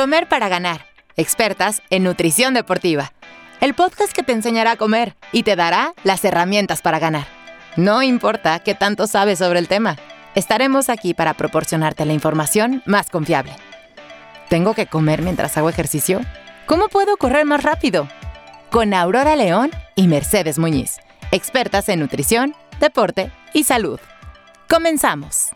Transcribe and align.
Comer 0.00 0.28
para 0.28 0.48
ganar. 0.48 0.86
Expertas 1.18 1.82
en 1.90 2.04
nutrición 2.04 2.54
deportiva. 2.54 3.12
El 3.60 3.74
podcast 3.74 4.14
que 4.14 4.22
te 4.22 4.32
enseñará 4.32 4.70
a 4.70 4.76
comer 4.76 5.14
y 5.30 5.42
te 5.42 5.56
dará 5.56 5.92
las 6.04 6.24
herramientas 6.24 6.80
para 6.80 6.98
ganar. 6.98 7.26
No 7.76 8.02
importa 8.02 8.60
qué 8.60 8.74
tanto 8.74 9.06
sabes 9.06 9.40
sobre 9.40 9.58
el 9.58 9.68
tema. 9.68 9.98
Estaremos 10.34 10.88
aquí 10.88 11.12
para 11.12 11.34
proporcionarte 11.34 12.06
la 12.06 12.14
información 12.14 12.82
más 12.86 13.10
confiable. 13.10 13.52
¿Tengo 14.48 14.72
que 14.72 14.86
comer 14.86 15.20
mientras 15.20 15.58
hago 15.58 15.68
ejercicio? 15.68 16.22
¿Cómo 16.64 16.88
puedo 16.88 17.18
correr 17.18 17.44
más 17.44 17.62
rápido? 17.62 18.08
Con 18.70 18.94
Aurora 18.94 19.36
León 19.36 19.70
y 19.96 20.08
Mercedes 20.08 20.58
Muñiz, 20.58 20.96
expertas 21.30 21.90
en 21.90 22.00
nutrición, 22.00 22.54
deporte 22.80 23.30
y 23.52 23.64
salud. 23.64 24.00
Comenzamos. 24.66 25.50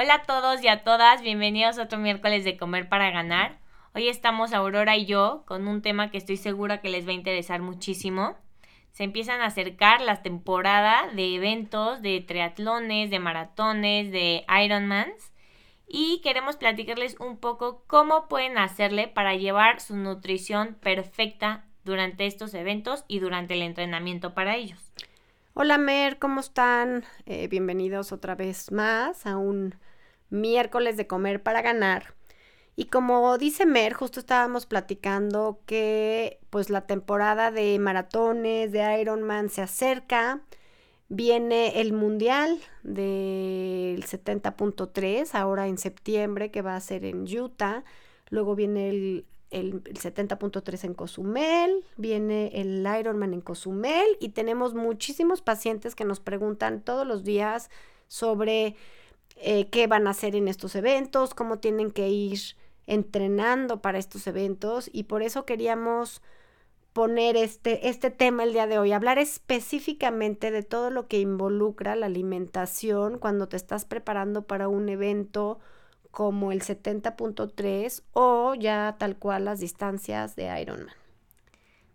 Hola 0.00 0.14
a 0.14 0.22
todos 0.22 0.62
y 0.62 0.68
a 0.68 0.84
todas, 0.84 1.22
bienvenidos 1.22 1.76
a 1.76 1.82
otro 1.82 1.98
miércoles 1.98 2.44
de 2.44 2.56
Comer 2.56 2.88
para 2.88 3.10
Ganar. 3.10 3.58
Hoy 3.96 4.08
estamos 4.08 4.52
Aurora 4.52 4.96
y 4.96 5.06
yo 5.06 5.42
con 5.44 5.66
un 5.66 5.82
tema 5.82 6.12
que 6.12 6.18
estoy 6.18 6.36
segura 6.36 6.80
que 6.80 6.88
les 6.88 7.04
va 7.04 7.10
a 7.10 7.14
interesar 7.14 7.62
muchísimo. 7.62 8.36
Se 8.92 9.02
empiezan 9.02 9.40
a 9.40 9.46
acercar 9.46 10.00
las 10.00 10.22
temporadas 10.22 11.16
de 11.16 11.34
eventos, 11.34 12.00
de 12.00 12.20
triatlones, 12.20 13.10
de 13.10 13.18
maratones, 13.18 14.12
de 14.12 14.44
Ironmans 14.64 15.32
y 15.88 16.20
queremos 16.22 16.54
platicarles 16.54 17.16
un 17.18 17.36
poco 17.36 17.82
cómo 17.88 18.28
pueden 18.28 18.56
hacerle 18.56 19.08
para 19.08 19.34
llevar 19.34 19.80
su 19.80 19.96
nutrición 19.96 20.76
perfecta 20.80 21.64
durante 21.82 22.26
estos 22.26 22.54
eventos 22.54 23.04
y 23.08 23.18
durante 23.18 23.54
el 23.54 23.62
entrenamiento 23.62 24.32
para 24.32 24.54
ellos. 24.54 24.92
Hola 25.54 25.76
Mer, 25.76 26.20
¿cómo 26.20 26.38
están? 26.38 27.04
Eh, 27.26 27.48
bienvenidos 27.48 28.12
otra 28.12 28.36
vez 28.36 28.70
más 28.70 29.26
a 29.26 29.36
un 29.36 29.74
miércoles 30.30 30.96
de 30.96 31.06
comer 31.06 31.42
para 31.42 31.62
ganar. 31.62 32.14
Y 32.78 32.84
como 32.84 33.36
dice 33.38 33.66
Mer, 33.66 33.92
justo 33.92 34.20
estábamos 34.20 34.64
platicando 34.64 35.58
que 35.66 36.38
pues 36.48 36.70
la 36.70 36.86
temporada 36.86 37.50
de 37.50 37.76
maratones, 37.80 38.70
de 38.70 39.00
Ironman 39.00 39.50
se 39.50 39.62
acerca. 39.62 40.42
Viene 41.08 41.80
el 41.80 41.92
mundial 41.92 42.60
del 42.84 44.04
70.3, 44.04 45.34
ahora 45.34 45.66
en 45.66 45.76
septiembre, 45.76 46.52
que 46.52 46.62
va 46.62 46.76
a 46.76 46.80
ser 46.80 47.04
en 47.04 47.22
Utah. 47.22 47.82
Luego 48.30 48.54
viene 48.54 48.90
el, 48.90 49.26
el 49.50 49.82
70.3 49.82 50.84
en 50.84 50.94
Cozumel, 50.94 51.84
viene 51.96 52.52
el 52.54 52.86
Ironman 53.00 53.34
en 53.34 53.40
Cozumel 53.40 54.06
y 54.20 54.28
tenemos 54.28 54.74
muchísimos 54.74 55.42
pacientes 55.42 55.96
que 55.96 56.04
nos 56.04 56.20
preguntan 56.20 56.82
todos 56.82 57.04
los 57.06 57.24
días 57.24 57.70
sobre 58.06 58.76
eh, 59.40 59.68
qué 59.70 59.86
van 59.86 60.06
a 60.06 60.10
hacer 60.10 60.34
en 60.36 60.48
estos 60.48 60.74
eventos, 60.74 61.34
cómo 61.34 61.58
tienen 61.58 61.90
que 61.90 62.08
ir 62.08 62.38
entrenando 62.86 63.82
para 63.82 63.98
estos 63.98 64.26
eventos 64.26 64.88
y 64.92 65.04
por 65.04 65.22
eso 65.22 65.44
queríamos 65.44 66.22
poner 66.92 67.36
este, 67.36 67.88
este 67.88 68.10
tema 68.10 68.42
el 68.42 68.52
día 68.52 68.66
de 68.66 68.78
hoy, 68.78 68.92
hablar 68.92 69.18
específicamente 69.18 70.50
de 70.50 70.62
todo 70.62 70.90
lo 70.90 71.06
que 71.06 71.20
involucra 71.20 71.94
la 71.94 72.06
alimentación 72.06 73.18
cuando 73.18 73.46
te 73.46 73.56
estás 73.56 73.84
preparando 73.84 74.42
para 74.42 74.68
un 74.68 74.88
evento 74.88 75.60
como 76.10 76.50
el 76.50 76.62
70.3 76.62 78.02
o 78.14 78.54
ya 78.54 78.96
tal 78.98 79.16
cual 79.16 79.44
las 79.44 79.60
distancias 79.60 80.34
de 80.34 80.60
Ironman. 80.60 80.94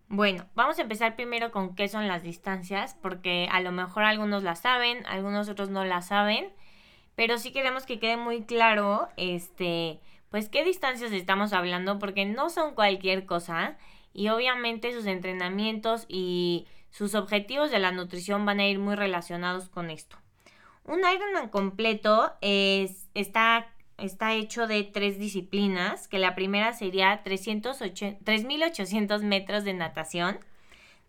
Bueno, 0.08 0.46
vamos 0.54 0.78
a 0.78 0.84
empezar 0.84 1.16
primero 1.16 1.52
con 1.52 1.76
qué 1.76 1.88
son 1.88 2.08
las 2.08 2.22
distancias, 2.22 2.96
porque 3.02 3.50
a 3.52 3.62
lo 3.62 3.72
mejor 3.72 4.04
algunos 4.04 4.44
las 4.44 4.60
saben, 4.60 5.04
algunos 5.08 5.50
otros 5.50 5.70
no 5.70 5.84
las 5.86 6.08
saben 6.08 6.54
pero 7.16 7.38
sí 7.38 7.52
queremos 7.52 7.86
que 7.86 8.00
quede 8.00 8.18
muy 8.18 8.44
claro, 8.44 9.08
este, 9.18 10.00
pues 10.30 10.50
qué 10.50 10.64
distancias 10.64 11.12
estamos 11.12 11.54
hablando, 11.54 12.00
porque 12.00 12.26
no 12.26 12.50
son 12.50 12.74
cualquier 12.74 13.26
cosa 13.26 13.78
y 14.14 14.30
obviamente 14.30 14.94
sus 14.94 15.06
entrenamientos 15.06 16.06
y 16.08 16.66
sus 16.90 17.16
objetivos 17.16 17.72
de 17.72 17.80
la 17.80 17.92
nutrición 17.92 18.46
van 18.46 18.60
a 18.60 18.68
ir 18.68 18.78
muy 18.80 18.96
relacionados 18.96 19.70
con 19.70 19.90
esto. 19.90 20.18
Un 20.86 21.00
Ironman 21.00 21.50
completo 21.50 22.34
es, 22.42 23.08
está, 23.14 23.68
está 23.98 24.34
hecho 24.34 24.68
de 24.68 24.84
tres 24.84 25.18
disciplinas, 25.18 26.08
que 26.08 26.20
la 26.20 26.36
primera 26.36 26.74
sería 26.74 27.24
3.800 27.24 29.22
metros 29.24 29.64
de 29.64 29.74
natación, 29.74 30.40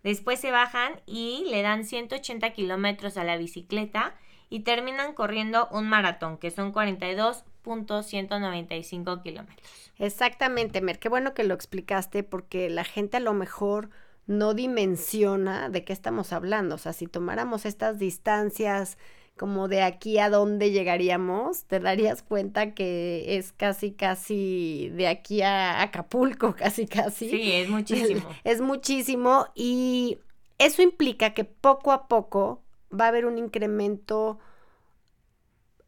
después 0.02 0.40
se 0.40 0.50
bajan 0.50 1.00
y 1.06 1.44
le 1.50 1.62
dan 1.62 1.84
180 1.84 2.50
kilómetros 2.50 3.16
a 3.16 3.24
la 3.24 3.36
bicicleta 3.36 4.14
y 4.54 4.60
terminan 4.60 5.12
corriendo 5.14 5.66
un 5.72 5.88
maratón, 5.88 6.38
que 6.38 6.52
son 6.52 6.72
42.195 6.72 9.20
kilómetros. 9.20 9.68
Exactamente, 9.98 10.80
Mer, 10.80 11.00
qué 11.00 11.08
bueno 11.08 11.34
que 11.34 11.42
lo 11.42 11.54
explicaste 11.54 12.22
porque 12.22 12.70
la 12.70 12.84
gente 12.84 13.16
a 13.16 13.20
lo 13.20 13.34
mejor 13.34 13.90
no 14.28 14.54
dimensiona 14.54 15.70
de 15.70 15.84
qué 15.84 15.92
estamos 15.92 16.32
hablando. 16.32 16.76
O 16.76 16.78
sea, 16.78 16.92
si 16.92 17.08
tomáramos 17.08 17.66
estas 17.66 17.98
distancias 17.98 18.96
como 19.36 19.66
de 19.66 19.82
aquí 19.82 20.20
a 20.20 20.30
dónde 20.30 20.70
llegaríamos, 20.70 21.64
te 21.64 21.80
darías 21.80 22.22
cuenta 22.22 22.74
que 22.74 23.36
es 23.36 23.50
casi, 23.50 23.90
casi 23.90 24.92
de 24.94 25.08
aquí 25.08 25.42
a 25.42 25.82
Acapulco, 25.82 26.54
casi, 26.56 26.86
casi. 26.86 27.28
Sí, 27.28 27.54
es 27.54 27.68
muchísimo. 27.68 28.22
Es 28.44 28.60
muchísimo 28.60 29.48
y 29.56 30.18
eso 30.58 30.80
implica 30.80 31.34
que 31.34 31.42
poco 31.42 31.90
a 31.90 32.06
poco 32.06 32.63
va 32.98 33.06
a 33.06 33.08
haber 33.08 33.26
un 33.26 33.38
incremento 33.38 34.38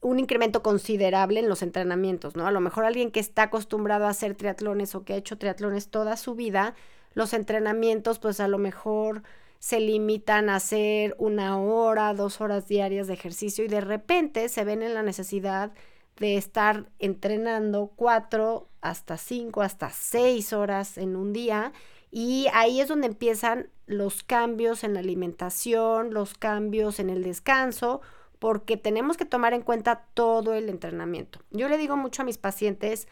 un 0.00 0.20
incremento 0.20 0.62
considerable 0.62 1.40
en 1.40 1.48
los 1.48 1.62
entrenamientos, 1.62 2.36
¿no? 2.36 2.46
A 2.46 2.52
lo 2.52 2.60
mejor 2.60 2.84
alguien 2.84 3.10
que 3.10 3.18
está 3.18 3.44
acostumbrado 3.44 4.06
a 4.06 4.10
hacer 4.10 4.36
triatlones 4.36 4.94
o 4.94 5.04
que 5.04 5.14
ha 5.14 5.16
hecho 5.16 5.38
triatlones 5.38 5.88
toda 5.88 6.16
su 6.16 6.34
vida, 6.34 6.74
los 7.14 7.32
entrenamientos 7.32 8.18
pues 8.18 8.38
a 8.38 8.46
lo 8.46 8.58
mejor 8.58 9.22
se 9.58 9.80
limitan 9.80 10.48
a 10.48 10.56
hacer 10.56 11.16
una 11.18 11.58
hora, 11.58 12.14
dos 12.14 12.40
horas 12.40 12.68
diarias 12.68 13.06
de 13.08 13.14
ejercicio 13.14 13.64
y 13.64 13.68
de 13.68 13.80
repente 13.80 14.48
se 14.48 14.64
ven 14.64 14.82
en 14.82 14.94
la 14.94 15.02
necesidad 15.02 15.72
de 16.18 16.36
estar 16.36 16.86
entrenando 16.98 17.90
cuatro 17.96 18.68
hasta 18.80 19.16
cinco, 19.16 19.62
hasta 19.62 19.90
seis 19.90 20.52
horas 20.52 20.98
en 20.98 21.16
un 21.16 21.32
día 21.32 21.72
y 22.18 22.46
ahí 22.54 22.80
es 22.80 22.88
donde 22.88 23.08
empiezan 23.08 23.68
los 23.84 24.22
cambios 24.22 24.84
en 24.84 24.94
la 24.94 25.00
alimentación, 25.00 26.14
los 26.14 26.32
cambios 26.32 26.98
en 26.98 27.10
el 27.10 27.22
descanso, 27.22 28.00
porque 28.38 28.78
tenemos 28.78 29.18
que 29.18 29.26
tomar 29.26 29.52
en 29.52 29.60
cuenta 29.60 30.06
todo 30.14 30.54
el 30.54 30.70
entrenamiento. 30.70 31.40
Yo 31.50 31.68
le 31.68 31.76
digo 31.76 31.94
mucho 31.98 32.22
a 32.22 32.24
mis 32.24 32.38
pacientes 32.38 33.06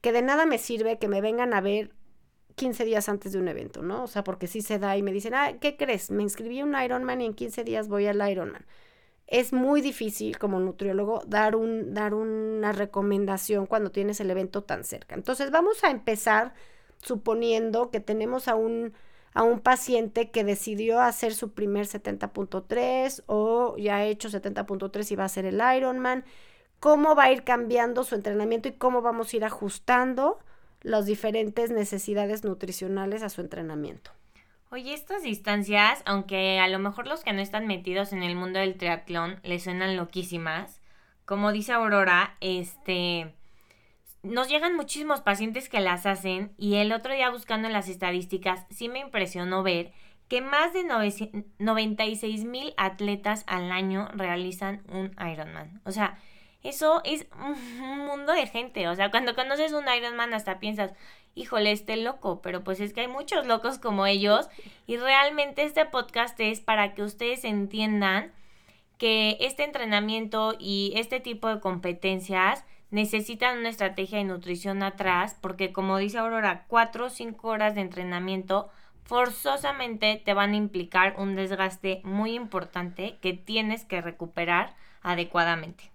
que 0.00 0.10
de 0.10 0.22
nada 0.22 0.46
me 0.46 0.58
sirve 0.58 0.98
que 0.98 1.06
me 1.06 1.20
vengan 1.20 1.54
a 1.54 1.60
ver 1.60 1.92
15 2.56 2.84
días 2.86 3.08
antes 3.08 3.30
de 3.30 3.38
un 3.38 3.46
evento, 3.46 3.82
¿no? 3.82 4.02
O 4.02 4.08
sea, 4.08 4.24
porque 4.24 4.48
si 4.48 4.62
se 4.62 4.80
da 4.80 4.96
y 4.96 5.04
me 5.04 5.12
dicen, 5.12 5.34
ah, 5.34 5.52
¿qué 5.60 5.76
crees? 5.76 6.10
Me 6.10 6.24
inscribí 6.24 6.58
a 6.58 6.64
un 6.64 6.74
Ironman 6.74 7.20
y 7.20 7.26
en 7.26 7.34
15 7.34 7.62
días 7.62 7.86
voy 7.86 8.08
al 8.08 8.28
Ironman. 8.28 8.66
Es 9.28 9.52
muy 9.52 9.80
difícil 9.80 10.38
como 10.38 10.58
nutriólogo 10.58 11.22
dar, 11.24 11.54
un, 11.54 11.94
dar 11.94 12.14
una 12.14 12.72
recomendación 12.72 13.66
cuando 13.66 13.92
tienes 13.92 14.18
el 14.18 14.28
evento 14.28 14.64
tan 14.64 14.82
cerca. 14.82 15.14
Entonces 15.14 15.52
vamos 15.52 15.84
a 15.84 15.90
empezar 15.92 16.52
suponiendo 17.02 17.90
que 17.90 18.00
tenemos 18.00 18.48
a 18.48 18.54
un, 18.54 18.92
a 19.34 19.42
un 19.42 19.60
paciente 19.60 20.30
que 20.30 20.44
decidió 20.44 21.00
hacer 21.00 21.34
su 21.34 21.52
primer 21.52 21.86
70.3 21.86 23.22
o 23.26 23.76
ya 23.76 23.96
ha 23.96 24.04
hecho 24.04 24.28
70.3 24.28 25.10
y 25.10 25.16
va 25.16 25.24
a 25.24 25.26
hacer 25.26 25.46
el 25.46 25.60
Ironman, 25.76 26.24
cómo 26.78 27.14
va 27.14 27.24
a 27.24 27.32
ir 27.32 27.44
cambiando 27.44 28.04
su 28.04 28.14
entrenamiento 28.14 28.68
y 28.68 28.72
cómo 28.72 29.02
vamos 29.02 29.32
a 29.32 29.36
ir 29.36 29.44
ajustando 29.44 30.38
las 30.82 31.06
diferentes 31.06 31.70
necesidades 31.70 32.44
nutricionales 32.44 33.22
a 33.22 33.28
su 33.28 33.40
entrenamiento. 33.40 34.10
Oye, 34.70 34.94
estas 34.94 35.22
distancias, 35.22 36.00
aunque 36.06 36.60
a 36.60 36.68
lo 36.68 36.78
mejor 36.78 37.06
los 37.06 37.24
que 37.24 37.32
no 37.32 37.40
están 37.40 37.66
metidos 37.66 38.12
en 38.12 38.22
el 38.22 38.36
mundo 38.36 38.60
del 38.60 38.76
triatlón 38.76 39.40
les 39.42 39.64
suenan 39.64 39.96
loquísimas, 39.96 40.80
como 41.24 41.52
dice 41.52 41.72
Aurora, 41.72 42.36
este, 42.40 43.34
nos 44.22 44.48
llegan 44.48 44.76
muchísimos 44.76 45.20
pacientes 45.20 45.68
que 45.68 45.80
las 45.80 46.06
hacen 46.06 46.52
y 46.58 46.76
el 46.76 46.92
otro 46.92 47.14
día 47.14 47.30
buscando 47.30 47.68
en 47.68 47.72
las 47.72 47.88
estadísticas 47.88 48.66
sí 48.70 48.88
me 48.88 49.00
impresionó 49.00 49.62
ver 49.62 49.92
que 50.28 50.40
más 50.40 50.72
de 50.72 50.84
96 51.58 52.44
mil 52.44 52.72
atletas 52.76 53.42
al 53.48 53.72
año 53.72 54.08
realizan 54.14 54.82
un 54.88 55.10
Ironman. 55.18 55.80
O 55.84 55.90
sea, 55.90 56.18
eso 56.62 57.00
es 57.04 57.26
un 57.36 58.06
mundo 58.06 58.32
de 58.32 58.46
gente. 58.46 58.86
O 58.86 58.94
sea, 58.94 59.10
cuando 59.10 59.34
conoces 59.34 59.72
un 59.72 59.86
Ironman 59.88 60.32
hasta 60.32 60.60
piensas, 60.60 60.92
híjole, 61.34 61.72
este 61.72 61.96
loco, 61.96 62.42
pero 62.42 62.62
pues 62.62 62.80
es 62.80 62.92
que 62.92 63.00
hay 63.00 63.08
muchos 63.08 63.44
locos 63.46 63.78
como 63.78 64.06
ellos 64.06 64.48
y 64.86 64.98
realmente 64.98 65.64
este 65.64 65.84
podcast 65.86 66.38
es 66.38 66.60
para 66.60 66.94
que 66.94 67.02
ustedes 67.02 67.44
entiendan 67.44 68.32
que 68.98 69.36
este 69.40 69.64
entrenamiento 69.64 70.54
y 70.58 70.92
este 70.94 71.18
tipo 71.18 71.48
de 71.48 71.58
competencias 71.58 72.64
necesitan 72.90 73.58
una 73.58 73.68
estrategia 73.68 74.18
de 74.18 74.24
nutrición 74.24 74.82
atrás 74.82 75.36
porque 75.40 75.72
como 75.72 75.98
dice 75.98 76.18
Aurora, 76.18 76.64
cuatro 76.68 77.06
o 77.06 77.10
cinco 77.10 77.48
horas 77.48 77.74
de 77.74 77.82
entrenamiento 77.82 78.70
forzosamente 79.04 80.22
te 80.24 80.34
van 80.34 80.52
a 80.52 80.56
implicar 80.56 81.14
un 81.18 81.34
desgaste 81.34 82.00
muy 82.04 82.34
importante 82.34 83.18
que 83.20 83.32
tienes 83.32 83.84
que 83.84 84.00
recuperar 84.00 84.76
adecuadamente. 85.02 85.90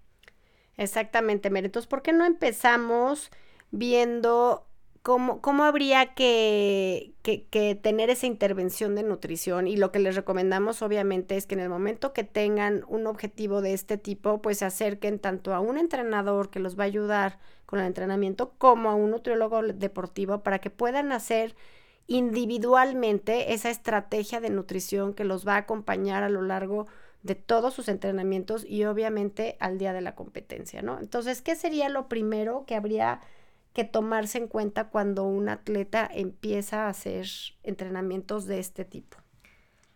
Exactamente, 0.78 1.50
Mer. 1.50 1.66
Entonces, 1.66 1.88
¿por 1.88 2.02
qué 2.02 2.12
no 2.12 2.26
empezamos 2.26 3.32
viendo 3.72 4.68
cómo, 5.06 5.40
cómo 5.40 5.66
habría 5.66 6.16
que, 6.16 7.14
que, 7.22 7.46
que, 7.46 7.76
tener 7.76 8.10
esa 8.10 8.26
intervención 8.26 8.96
de 8.96 9.04
nutrición? 9.04 9.68
Y 9.68 9.78
lo 9.78 9.92
que 9.92 10.00
les 10.00 10.16
recomendamos, 10.16 10.82
obviamente, 10.82 11.38
es 11.38 11.46
que 11.46 11.54
en 11.54 11.62
el 11.62 11.70
momento 11.70 12.12
que 12.12 12.24
tengan 12.24 12.84
un 12.88 13.06
objetivo 13.06 13.62
de 13.62 13.74
este 13.74 14.00
tipo, 14.00 14.42
pues 14.42 14.58
se 14.58 14.66
acerquen 14.66 15.20
tanto 15.20 15.54
a 15.54 15.60
un 15.60 15.78
entrenador 15.78 16.50
que 16.50 16.60
los 16.60 16.76
va 16.76 16.86
a 16.86 16.88
ayudar 16.88 17.38
con 17.68 17.80
el 17.80 17.86
entrenamiento, 17.86 18.54
como 18.58 18.90
a 18.90 18.96
un 18.96 19.12
nutriólogo 19.12 19.62
deportivo 19.62 20.42
para 20.42 20.58
que 20.58 20.72
puedan 20.72 21.12
hacer 21.12 21.56
individualmente 22.08 23.54
esa 23.54 23.70
estrategia 23.70 24.42
de 24.42 24.50
nutrición 24.50 25.14
que 25.14 25.24
los 25.24 25.48
va 25.48 25.54
a 25.54 25.58
acompañar 25.58 26.24
a 26.24 26.30
lo 26.30 26.42
largo 26.42 26.88
de 27.22 27.36
todos 27.36 27.76
sus 27.76 27.90
entrenamientos 27.90 28.66
y 28.68 28.86
obviamente 28.86 29.56
al 29.60 29.78
día 29.78 29.94
de 29.94 30.02
la 30.02 30.16
competencia, 30.16 30.82
¿no? 30.82 30.98
Entonces, 31.00 31.44
¿qué 31.44 31.56
sería 31.56 31.90
lo 31.90 32.08
primero 32.08 32.66
que 32.66 32.74
habría 32.74 33.22
que 33.76 33.84
tomarse 33.84 34.40
en 34.40 34.48
cuenta 34.48 34.90
cuando 34.90 35.26
un 35.26 35.50
atleta 35.50 36.10
empieza 36.12 36.86
a 36.86 36.90
hacer 36.90 37.28
entrenamientos 37.62 38.48
de 38.48 38.58
este 38.58 38.86
tipo? 38.86 39.18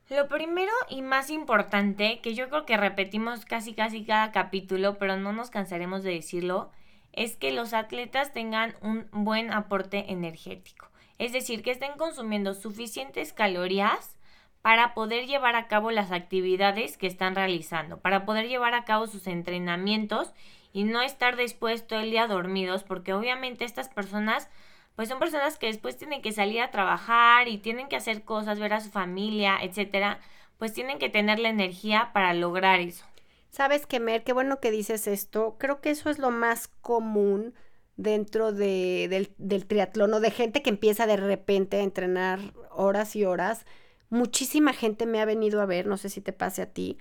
Lo 0.10 0.28
primero 0.28 0.72
y 0.90 1.02
más 1.02 1.30
importante, 1.30 2.20
que 2.22 2.36
yo 2.36 2.50
creo 2.50 2.66
que 2.66 2.78
repetimos 2.78 3.46
casi 3.46 3.74
casi 3.74 4.04
cada 4.04 4.32
capítulo, 4.32 4.98
pero 4.98 5.18
no 5.18 5.34
nos 5.34 5.50
cansaremos 5.50 6.04
de 6.04 6.12
decirlo, 6.12 6.72
es 7.14 7.36
que 7.36 7.52
los 7.52 7.74
atletas 7.74 8.34
tengan 8.34 8.76
un 8.82 9.08
buen 9.12 9.52
aporte 9.52 10.12
energético. 10.12 10.90
Es 11.18 11.32
decir, 11.32 11.64
que 11.64 11.72
estén 11.72 11.94
consumiendo 11.98 12.54
suficientes 12.54 13.34
calorías 13.34 14.18
para 14.62 14.94
poder 14.94 15.26
llevar 15.26 15.56
a 15.56 15.68
cabo 15.68 15.90
las 15.90 16.12
actividades 16.12 16.98
que 16.98 17.08
están 17.08 17.36
realizando, 17.36 18.02
para 18.02 18.26
poder 18.26 18.48
llevar 18.48 18.74
a 18.74 18.84
cabo 18.84 19.08
sus 19.08 19.26
entrenamientos 19.28 20.34
y 20.74 20.84
no 20.84 21.02
estar 21.02 21.36
después 21.36 21.88
todo 21.88 22.00
el 22.00 22.12
día 22.12 22.28
dormidos, 22.28 22.84
porque 22.84 23.14
obviamente 23.14 23.66
estas 23.66 23.90
personas, 23.90 24.50
pues 24.96 25.10
son 25.10 25.20
personas 25.20 25.58
que 25.58 25.68
después 25.68 25.98
tienen 25.98 26.22
que 26.22 26.32
salir 26.32 26.62
a 26.62 26.72
trabajar 26.72 27.48
y 27.48 27.58
tienen 27.58 27.88
que 27.88 27.96
hacer 27.96 28.24
cosas, 28.24 28.60
ver 28.60 28.74
a 28.74 28.82
su 28.82 28.90
familia, 28.90 29.58
etcétera, 29.62 30.20
pues 30.58 30.74
tienen 30.74 31.00
que 31.00 31.10
tener 31.10 31.40
la 31.40 31.50
energía 31.50 32.12
para 32.14 32.34
lograr 32.34 32.80
eso. 32.80 33.06
Sabes 33.50 33.88
que 33.88 34.00
Mer, 34.00 34.24
qué 34.24 34.34
bueno 34.34 34.60
que 34.60 34.72
dices 34.72 35.08
esto. 35.08 35.56
Creo 35.58 35.82
que 35.82 35.90
eso 35.90 36.10
es 36.10 36.20
lo 36.20 36.30
más 36.30 36.68
común 36.82 37.56
dentro 37.96 38.52
de, 38.52 39.08
del, 39.10 39.34
del 39.38 39.66
triatlón 39.66 40.14
o 40.14 40.20
de 40.20 40.32
gente 40.32 40.62
que 40.62 40.70
empieza 40.70 41.08
de 41.08 41.18
repente 41.18 41.78
a 41.78 41.84
entrenar 41.84 42.40
horas 42.72 43.16
y 43.16 43.26
horas. 43.26 43.66
Muchísima 44.10 44.74
gente 44.74 45.06
me 45.06 45.22
ha 45.22 45.26
venido 45.26 45.62
a 45.62 45.66
ver, 45.66 45.88
no 45.88 45.98
sé 45.98 46.10
si 46.10 46.22
te 46.22 46.34
pase 46.34 46.62
a 46.62 46.72
ti, 46.72 46.98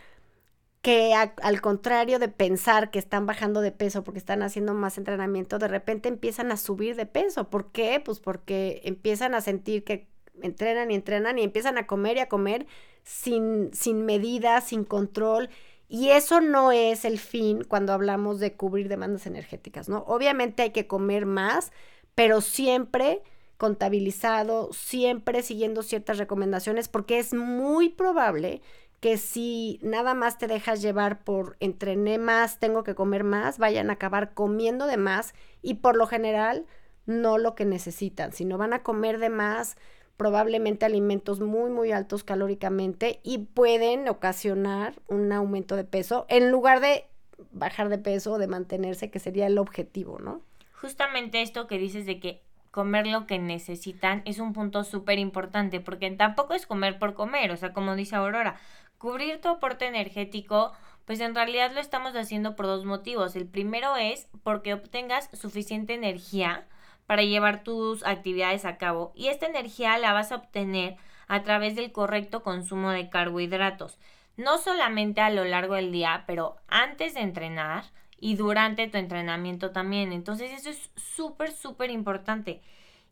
que 0.82 1.12
al 1.14 1.60
contrario 1.60 2.18
de 2.18 2.28
pensar 2.28 2.90
que 2.90 2.98
están 2.98 3.26
bajando 3.26 3.60
de 3.60 3.72
peso 3.72 4.04
porque 4.04 4.18
están 4.18 4.42
haciendo 4.42 4.74
más 4.74 4.96
entrenamiento, 4.96 5.58
de 5.58 5.68
repente 5.68 6.08
empiezan 6.08 6.52
a 6.52 6.56
subir 6.56 6.96
de 6.96 7.06
peso. 7.06 7.50
¿Por 7.50 7.72
qué? 7.72 8.00
Pues 8.04 8.20
porque 8.20 8.80
empiezan 8.84 9.34
a 9.34 9.40
sentir 9.40 9.84
que 9.84 10.08
entrenan 10.42 10.90
y 10.90 10.94
entrenan 10.94 11.38
y 11.38 11.42
empiezan 11.42 11.78
a 11.78 11.86
comer 11.86 12.16
y 12.16 12.20
a 12.20 12.28
comer 12.28 12.66
sin, 13.02 13.70
sin 13.74 14.04
medida, 14.06 14.60
sin 14.60 14.84
control 14.84 15.50
y 15.88 16.10
eso 16.10 16.40
no 16.42 16.70
es 16.70 17.06
el 17.06 17.18
fin 17.18 17.64
cuando 17.64 17.94
hablamos 17.94 18.40
de 18.40 18.54
cubrir 18.54 18.88
demandas 18.88 19.26
energéticas, 19.26 19.88
¿no? 19.88 20.04
Obviamente 20.06 20.62
hay 20.62 20.70
que 20.70 20.86
comer 20.86 21.24
más, 21.24 21.72
pero 22.14 22.42
siempre 22.42 23.22
contabilizado, 23.56 24.70
siempre 24.72 25.42
siguiendo 25.42 25.82
ciertas 25.82 26.18
recomendaciones, 26.18 26.88
porque 26.88 27.18
es 27.18 27.32
muy 27.32 27.88
probable 27.88 28.60
que 29.00 29.16
si 29.16 29.78
nada 29.82 30.14
más 30.14 30.38
te 30.38 30.46
dejas 30.46 30.82
llevar 30.82 31.22
por 31.22 31.56
entrené 31.60 32.18
más, 32.18 32.58
tengo 32.58 32.82
que 32.82 32.94
comer 32.94 33.24
más, 33.24 33.58
vayan 33.58 33.90
a 33.90 33.94
acabar 33.94 34.34
comiendo 34.34 34.86
de 34.86 34.96
más 34.96 35.34
y 35.62 35.74
por 35.74 35.96
lo 35.96 36.06
general 36.06 36.66
no 37.06 37.38
lo 37.38 37.54
que 37.54 37.64
necesitan, 37.64 38.32
sino 38.32 38.58
van 38.58 38.72
a 38.72 38.82
comer 38.82 39.18
de 39.18 39.30
más, 39.30 39.76
probablemente 40.16 40.84
alimentos 40.84 41.40
muy, 41.40 41.70
muy 41.70 41.92
altos 41.92 42.24
calóricamente 42.24 43.20
y 43.22 43.38
pueden 43.38 44.08
ocasionar 44.08 44.94
un 45.06 45.32
aumento 45.32 45.76
de 45.76 45.84
peso 45.84 46.26
en 46.28 46.50
lugar 46.50 46.80
de 46.80 47.04
bajar 47.52 47.88
de 47.88 47.98
peso 47.98 48.32
o 48.32 48.38
de 48.38 48.48
mantenerse, 48.48 49.10
que 49.10 49.20
sería 49.20 49.46
el 49.46 49.58
objetivo, 49.58 50.18
¿no? 50.18 50.42
Justamente 50.72 51.40
esto 51.40 51.68
que 51.68 51.78
dices 51.78 52.04
de 52.04 52.18
que 52.18 52.42
comer 52.70 53.06
lo 53.06 53.26
que 53.26 53.38
necesitan 53.38 54.22
es 54.24 54.38
un 54.38 54.52
punto 54.52 54.84
súper 54.84 55.18
importante, 55.18 55.80
porque 55.80 56.10
tampoco 56.10 56.54
es 56.54 56.66
comer 56.66 56.98
por 56.98 57.14
comer, 57.14 57.50
o 57.50 57.56
sea, 57.56 57.72
como 57.72 57.96
dice 57.96 58.16
Aurora, 58.16 58.56
cubrir 58.98 59.40
tu 59.40 59.48
aporte 59.48 59.86
energético, 59.86 60.72
pues 61.04 61.20
en 61.20 61.34
realidad 61.34 61.72
lo 61.72 61.80
estamos 61.80 62.14
haciendo 62.14 62.56
por 62.56 62.66
dos 62.66 62.84
motivos. 62.84 63.36
El 63.36 63.46
primero 63.46 63.96
es 63.96 64.28
porque 64.42 64.74
obtengas 64.74 65.30
suficiente 65.32 65.94
energía, 65.94 66.66
para 67.08 67.22
llevar 67.22 67.64
tus 67.64 68.04
actividades 68.04 68.66
a 68.66 68.76
cabo 68.76 69.12
y 69.16 69.28
esta 69.28 69.46
energía 69.46 69.96
la 69.96 70.12
vas 70.12 70.30
a 70.30 70.36
obtener 70.36 70.98
a 71.26 71.42
través 71.42 71.74
del 71.74 71.90
correcto 71.90 72.42
consumo 72.42 72.90
de 72.90 73.08
carbohidratos, 73.08 73.98
no 74.36 74.58
solamente 74.58 75.22
a 75.22 75.30
lo 75.30 75.44
largo 75.44 75.74
del 75.74 75.90
día, 75.90 76.24
pero 76.26 76.56
antes 76.68 77.14
de 77.14 77.20
entrenar 77.20 77.84
y 78.20 78.36
durante 78.36 78.88
tu 78.88 78.98
entrenamiento 78.98 79.70
también. 79.70 80.12
Entonces 80.12 80.52
eso 80.52 80.68
es 80.68 80.90
súper, 80.96 81.50
súper 81.50 81.90
importante. 81.90 82.60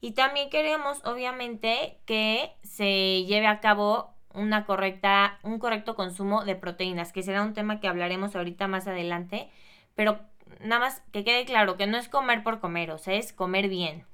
Y 0.02 0.12
también 0.12 0.50
queremos, 0.50 1.02
obviamente, 1.06 1.96
que 2.04 2.52
se 2.62 3.24
lleve 3.24 3.46
a 3.46 3.60
cabo 3.60 4.14
una 4.36 4.66
correcta, 4.66 5.38
un 5.42 5.58
correcto 5.58 5.96
consumo 5.96 6.44
de 6.44 6.54
proteínas, 6.54 7.12
que 7.12 7.22
será 7.22 7.42
un 7.42 7.54
tema 7.54 7.80
que 7.80 7.88
hablaremos 7.88 8.36
ahorita 8.36 8.68
más 8.68 8.86
adelante, 8.86 9.50
pero 9.94 10.20
nada 10.60 10.80
más 10.80 11.02
que 11.12 11.24
quede 11.24 11.44
claro 11.44 11.76
que 11.76 11.86
no 11.86 11.96
es 11.96 12.08
comer 12.08 12.42
por 12.42 12.60
comer, 12.60 12.90
o 12.90 12.98
sea, 12.98 13.14
es 13.14 13.32
comer 13.32 13.68
bien. 13.68 14.04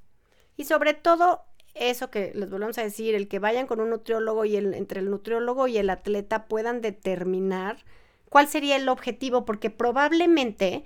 Y 0.57 0.65
sobre 0.65 0.95
todo 0.95 1.43
eso 1.75 2.11
que 2.11 2.33
les 2.35 2.51
volvemos 2.51 2.79
a 2.79 2.83
decir, 2.83 3.15
el 3.15 3.29
que 3.29 3.39
vayan 3.39 3.67
con 3.67 3.81
un 3.81 3.91
nutriólogo 3.91 4.45
y 4.45 4.57
el, 4.57 4.75
entre 4.75 5.01
el 5.01 5.11
nutriólogo 5.11 5.67
y 5.69 5.79
el 5.79 5.91
atleta 5.91 6.47
puedan 6.47 6.81
determinar 6.81 7.79
cuál 8.29 8.49
sería 8.49 8.77
el 8.77 8.89
objetivo, 8.89 9.45
porque 9.45 9.71
probablemente 9.71 10.85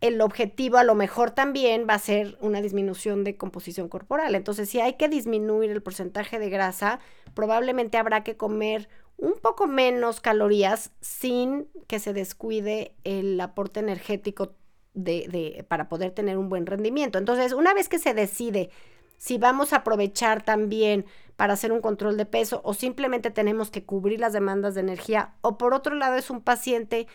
el 0.00 0.20
objetivo 0.20 0.78
a 0.78 0.84
lo 0.84 0.94
mejor 0.94 1.32
también 1.32 1.86
va 1.88 1.94
a 1.94 1.98
ser 1.98 2.38
una 2.40 2.62
disminución 2.62 3.24
de 3.24 3.36
composición 3.36 3.88
corporal. 3.88 4.34
Entonces, 4.34 4.68
si 4.68 4.80
hay 4.80 4.94
que 4.94 5.08
disminuir 5.08 5.70
el 5.70 5.82
porcentaje 5.82 6.38
de 6.38 6.50
grasa, 6.50 7.00
probablemente 7.34 7.98
habrá 7.98 8.22
que 8.22 8.36
comer 8.36 8.88
un 9.16 9.34
poco 9.42 9.66
menos 9.66 10.20
calorías 10.20 10.92
sin 11.00 11.66
que 11.88 11.98
se 11.98 12.12
descuide 12.12 12.94
el 13.02 13.40
aporte 13.40 13.80
energético 13.80 14.54
de, 14.94 15.64
para 15.68 15.88
poder 15.88 16.12
tener 16.12 16.38
un 16.38 16.48
buen 16.48 16.66
rendimiento. 16.66 17.18
Entonces, 17.18 17.52
una 17.52 17.74
vez 17.74 17.88
que 17.88 17.98
se 17.98 18.14
decide 18.14 18.70
si 19.16 19.36
vamos 19.36 19.72
a 19.72 19.78
aprovechar 19.78 20.44
también 20.44 21.04
para 21.34 21.54
hacer 21.54 21.72
un 21.72 21.80
control 21.80 22.16
de 22.16 22.24
peso 22.24 22.60
o 22.62 22.72
simplemente 22.72 23.32
tenemos 23.32 23.70
que 23.70 23.84
cubrir 23.84 24.20
las 24.20 24.32
demandas 24.32 24.76
de 24.76 24.80
energía 24.80 25.34
o 25.40 25.58
por 25.58 25.74
otro 25.74 25.96
lado 25.96 26.16
es 26.16 26.30
un 26.30 26.40
paciente 26.40 27.08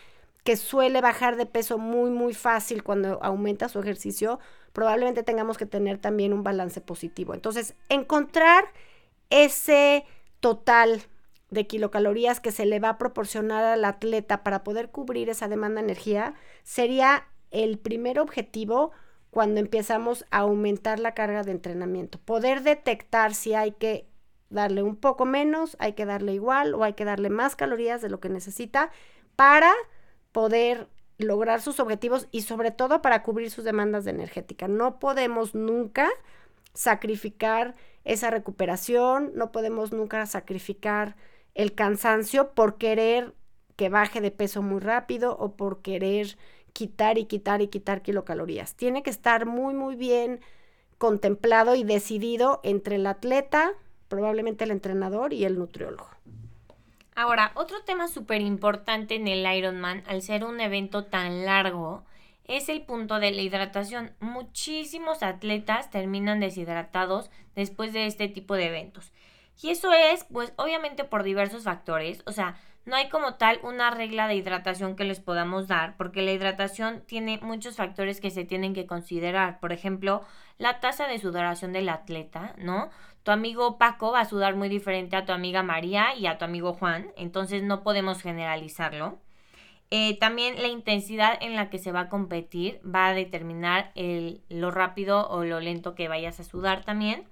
que 0.44 0.56
suele 0.56 1.00
bajar 1.00 1.36
de 1.36 1.46
peso 1.46 1.78
muy 1.78 2.10
muy 2.10 2.34
fácil 2.34 2.84
cuando 2.84 3.18
aumenta 3.22 3.68
su 3.68 3.80
ejercicio, 3.80 4.38
probablemente 4.72 5.22
tengamos 5.22 5.56
que 5.56 5.66
tener 5.66 5.98
también 5.98 6.32
un 6.32 6.44
balance 6.44 6.80
positivo. 6.80 7.34
Entonces, 7.34 7.74
encontrar 7.88 8.64
ese 9.30 10.04
total 10.40 11.02
de 11.50 11.66
kilocalorías 11.66 12.40
que 12.40 12.52
se 12.52 12.66
le 12.66 12.80
va 12.80 12.90
a 12.90 12.98
proporcionar 12.98 13.64
al 13.64 13.84
atleta 13.84 14.42
para 14.42 14.62
poder 14.64 14.90
cubrir 14.90 15.30
esa 15.30 15.48
demanda 15.48 15.80
de 15.80 15.86
energía 15.86 16.34
sería 16.62 17.26
el 17.50 17.78
primer 17.78 18.18
objetivo 18.18 18.92
cuando 19.30 19.60
empezamos 19.60 20.26
a 20.30 20.38
aumentar 20.38 21.00
la 21.00 21.14
carga 21.14 21.42
de 21.42 21.52
entrenamiento. 21.52 22.18
Poder 22.18 22.62
detectar 22.62 23.34
si 23.34 23.54
hay 23.54 23.72
que 23.72 24.06
darle 24.50 24.82
un 24.82 24.96
poco 24.96 25.24
menos, 25.24 25.76
hay 25.80 25.94
que 25.94 26.04
darle 26.04 26.34
igual 26.34 26.74
o 26.74 26.84
hay 26.84 26.92
que 26.92 27.04
darle 27.04 27.30
más 27.30 27.56
calorías 27.56 28.02
de 28.02 28.10
lo 28.10 28.20
que 28.20 28.28
necesita 28.28 28.90
para 29.36 29.72
poder 30.34 30.88
lograr 31.16 31.62
sus 31.62 31.78
objetivos 31.78 32.26
y 32.32 32.42
sobre 32.42 32.72
todo 32.72 33.00
para 33.00 33.22
cubrir 33.22 33.52
sus 33.52 33.64
demandas 33.64 34.04
de 34.04 34.10
energética. 34.10 34.66
No 34.66 34.98
podemos 34.98 35.54
nunca 35.54 36.10
sacrificar 36.74 37.76
esa 38.02 38.30
recuperación, 38.30 39.30
no 39.36 39.52
podemos 39.52 39.92
nunca 39.92 40.26
sacrificar 40.26 41.14
el 41.54 41.76
cansancio 41.76 42.50
por 42.50 42.78
querer 42.78 43.32
que 43.76 43.88
baje 43.88 44.20
de 44.20 44.32
peso 44.32 44.60
muy 44.60 44.80
rápido 44.80 45.36
o 45.38 45.54
por 45.54 45.82
querer 45.82 46.36
quitar 46.72 47.16
y 47.16 47.26
quitar 47.26 47.62
y 47.62 47.68
quitar 47.68 48.02
kilocalorías. 48.02 48.74
Tiene 48.74 49.04
que 49.04 49.10
estar 49.10 49.46
muy, 49.46 49.72
muy 49.72 49.94
bien 49.94 50.40
contemplado 50.98 51.76
y 51.76 51.84
decidido 51.84 52.60
entre 52.64 52.96
el 52.96 53.06
atleta, 53.06 53.72
probablemente 54.08 54.64
el 54.64 54.72
entrenador 54.72 55.32
y 55.32 55.44
el 55.44 55.60
nutriólogo. 55.60 56.08
Ahora, 57.16 57.52
otro 57.54 57.82
tema 57.84 58.08
súper 58.08 58.40
importante 58.40 59.14
en 59.14 59.28
el 59.28 59.46
Ironman, 59.46 60.02
al 60.06 60.20
ser 60.22 60.44
un 60.44 60.60
evento 60.60 61.04
tan 61.04 61.44
largo, 61.44 62.04
es 62.46 62.68
el 62.68 62.82
punto 62.82 63.20
de 63.20 63.30
la 63.30 63.40
hidratación. 63.40 64.12
Muchísimos 64.20 65.22
atletas 65.22 65.90
terminan 65.90 66.40
deshidratados 66.40 67.30
después 67.54 67.92
de 67.92 68.06
este 68.06 68.28
tipo 68.28 68.54
de 68.54 68.66
eventos. 68.66 69.12
Y 69.62 69.70
eso 69.70 69.92
es, 69.92 70.24
pues, 70.24 70.52
obviamente 70.56 71.04
por 71.04 71.22
diversos 71.22 71.64
factores. 71.64 72.22
O 72.26 72.32
sea, 72.32 72.56
no 72.84 72.96
hay 72.96 73.08
como 73.08 73.34
tal 73.34 73.60
una 73.62 73.90
regla 73.90 74.28
de 74.28 74.34
hidratación 74.34 74.96
que 74.96 75.04
les 75.04 75.20
podamos 75.20 75.68
dar, 75.68 75.96
porque 75.96 76.22
la 76.22 76.32
hidratación 76.32 77.02
tiene 77.06 77.38
muchos 77.42 77.76
factores 77.76 78.20
que 78.20 78.30
se 78.30 78.44
tienen 78.44 78.74
que 78.74 78.86
considerar. 78.86 79.58
Por 79.60 79.72
ejemplo, 79.72 80.22
la 80.58 80.80
tasa 80.80 81.06
de 81.06 81.18
sudoración 81.18 81.72
del 81.72 81.88
atleta, 81.88 82.54
¿no? 82.58 82.90
Tu 83.22 83.30
amigo 83.30 83.78
Paco 83.78 84.12
va 84.12 84.20
a 84.20 84.24
sudar 84.26 84.54
muy 84.54 84.68
diferente 84.68 85.16
a 85.16 85.24
tu 85.24 85.32
amiga 85.32 85.62
María 85.62 86.14
y 86.14 86.26
a 86.26 86.36
tu 86.36 86.44
amigo 86.44 86.74
Juan, 86.74 87.10
entonces 87.16 87.62
no 87.62 87.82
podemos 87.82 88.20
generalizarlo. 88.20 89.18
Eh, 89.90 90.18
también 90.18 90.60
la 90.60 90.68
intensidad 90.68 91.38
en 91.40 91.56
la 91.56 91.70
que 91.70 91.78
se 91.78 91.92
va 91.92 92.00
a 92.00 92.08
competir 92.08 92.80
va 92.84 93.08
a 93.08 93.14
determinar 93.14 93.92
el, 93.94 94.42
lo 94.48 94.70
rápido 94.70 95.28
o 95.28 95.44
lo 95.44 95.60
lento 95.60 95.94
que 95.94 96.08
vayas 96.08 96.40
a 96.40 96.44
sudar 96.44 96.84
también 96.84 97.28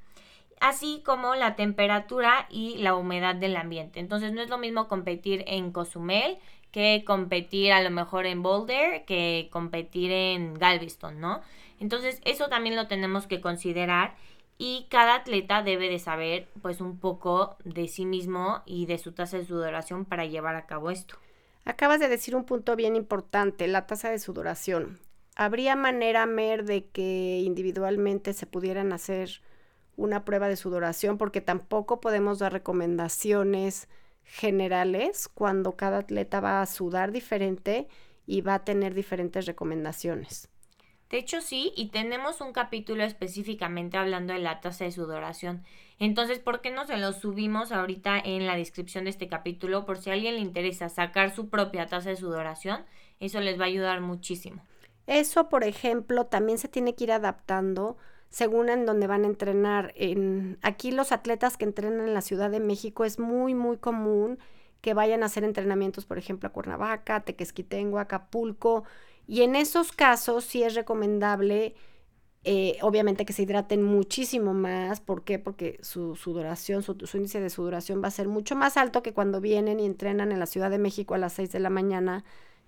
así 0.63 1.03
como 1.05 1.35
la 1.35 1.57
temperatura 1.57 2.47
y 2.49 2.79
la 2.79 2.95
humedad 2.95 3.35
del 3.35 3.57
ambiente. 3.57 3.99
Entonces 3.99 4.33
no 4.33 4.41
es 4.41 4.49
lo 4.49 4.59
mismo 4.59 4.87
competir 4.87 5.45
en 5.49 5.73
Cozumel 5.73 6.39
que 6.71 7.03
competir 7.05 7.73
a 7.73 7.83
lo 7.83 7.91
mejor 7.91 8.27
en 8.27 8.43
Boulder, 8.43 9.05
que 9.05 9.49
competir 9.51 10.13
en 10.13 10.55
Galveston, 10.55 11.21
¿no? 11.21 11.41
Entonces 11.81 12.21
eso 12.25 12.49
también 12.49 12.77
lo 12.77 12.87
tenemos 12.87 13.27
que 13.27 13.41
considerar 13.41 14.15
y 14.57 14.87
cada 14.89 15.17
atleta 15.17 15.65
debe 15.65 15.89
de 15.89 15.99
saber 15.99 16.47
pues 16.63 16.81
un 16.81 16.97
poco 16.97 17.57
de 17.65 17.89
sí 17.89 18.07
mismo 18.07 18.63
y 18.65 18.87
de 18.87 18.99
su 18.99 19.11
tasa 19.11 19.39
de 19.39 19.45
sudoración 19.45 20.05
para 20.05 20.27
llevar 20.27 20.55
a 20.55 20.67
cabo 20.67 20.93
esto. 20.93 21.17
Acabas 21.65 21.99
de 21.99 22.07
decir 22.07 22.37
un 22.37 22.45
punto 22.45 22.77
bien 22.77 22.95
importante, 22.95 23.67
la 23.67 23.89
tasa 23.89 24.11
de 24.11 24.21
sudoración. 24.21 25.01
¿Habría 25.35 25.75
manera, 25.75 26.25
Mer, 26.27 26.65
de 26.65 26.87
que 26.87 27.41
individualmente 27.45 28.33
se 28.33 28.47
pudieran 28.47 28.93
hacer 28.93 29.43
una 29.97 30.25
prueba 30.25 30.49
de 30.49 30.57
sudoración 30.57 31.19
porque 31.19 31.41
tampoco 31.41 32.01
podemos 32.01 32.39
dar 32.39 32.53
recomendaciones 32.53 33.89
generales 34.25 35.29
cuando 35.29 35.77
cada 35.77 35.99
atleta 35.99 36.41
va 36.41 36.63
a 36.63 36.67
sudar 36.67 37.13
diferente 37.13 37.89
y 38.27 38.41
va 38.41 38.55
a 38.55 38.65
tener 38.65 38.95
diferentes 38.95 39.47
recomendaciones. 39.47 40.49
De 41.11 41.19
hecho, 41.19 41.43
sí, 41.43 41.75
y 41.77 41.89
tenemos 41.89 42.41
un 42.41 42.53
capítulo 42.53 43.05
específicamente 43.05 43.99
hablando 43.99 44.33
de 44.33 44.39
la 44.39 44.63
tasa 44.63 44.85
de 44.85 44.93
sudoración. 44.93 45.63
Entonces, 45.99 46.39
¿por 46.39 46.63
qué 46.63 46.71
no 46.71 46.87
se 46.87 46.97
lo 46.97 47.13
subimos 47.13 47.71
ahorita 47.71 48.19
en 48.19 48.47
la 48.47 48.57
descripción 48.57 49.05
de 49.05 49.11
este 49.11 49.29
capítulo? 49.29 49.85
Por 49.85 49.99
si 49.99 50.09
a 50.09 50.15
alguien 50.15 50.37
le 50.37 50.41
interesa 50.41 50.89
sacar 50.89 51.35
su 51.35 51.51
propia 51.51 51.87
tasa 51.87 52.09
de 52.09 52.17
sudoración, 52.17 52.87
eso 53.21 53.41
les 53.41 53.61
va 53.61 53.65
a 53.65 53.69
ayudar 53.69 54.01
muchísimo. 54.01 54.63
Eso, 55.07 55.51
por 55.51 55.65
ejemplo, 55.65 56.25
también 56.27 56.57
se 56.57 56.69
tiene 56.69 56.95
que 56.95 57.05
ir 57.05 57.13
adaptando 57.13 57.99
según 58.33 58.71
en 58.71 58.87
donde 58.87 59.07
van 59.07 59.25
a 59.25 59.29
entrenar. 59.29 59.93
En, 59.95 60.59
aquí 60.63 60.91
los 60.91 61.13
atletas 61.13 61.57
que 61.57 61.67
entrenan 61.67 62.01
en 62.01 62.15
la 62.15 62.23
Ciudad 62.23 62.51
de 62.51 62.61
México 62.61 63.05
es 63.05 63.19
muy, 63.19 63.55
muy 63.55 63.77
común 63.77 64.39
que 64.81 64.95
vayan 64.95 65.23
a 65.23 65.27
hacer 65.27 65.45
entrenamientos, 65.45 66.07
por 66.07 66.19
ejemplo, 66.19 66.49
a 66.49 66.53
Cuernavaca, 66.53 67.21
Tequesquitengo, 67.21 67.99
Acapulco. 67.99 68.85
Y 69.29 69.43
en 69.43 69.55
esos 69.55 69.93
casos 69.93 70.45
sí 70.45 70.63
es 70.63 70.75
recomendable, 70.75 71.75
eh, 72.43 72.79
obviamente, 72.81 73.27
que 73.27 73.35
se 73.35 73.43
hidraten 73.43 73.83
muchísimo 73.83 74.55
más. 74.55 75.01
¿Por 75.03 75.25
qué? 75.25 75.39
Porque 75.39 75.79
su 75.83 76.17
sudoración, 76.17 76.83
su, 76.83 76.97
su 77.05 77.17
índice 77.19 77.39
de 77.39 77.51
sudoración 77.51 78.03
va 78.03 78.09
a 78.09 78.13
ser 78.13 78.29
mucho 78.29 78.57
más 78.57 78.79
alto 78.79 79.03
que 79.03 79.13
cuando 79.13 79.43
vienen 79.43 79.79
y 79.79 79.85
entrenan 79.85 80.33
en 80.33 80.41
la 80.41 80.47
Ciudad 80.47 80.71
de 80.71 80.79
México 80.79 81.15
a 81.15 81.19
las 81.19 81.35
6 81.35 81.53
de 81.53 81.61
la 81.61 81.71
mañana 81.71 82.25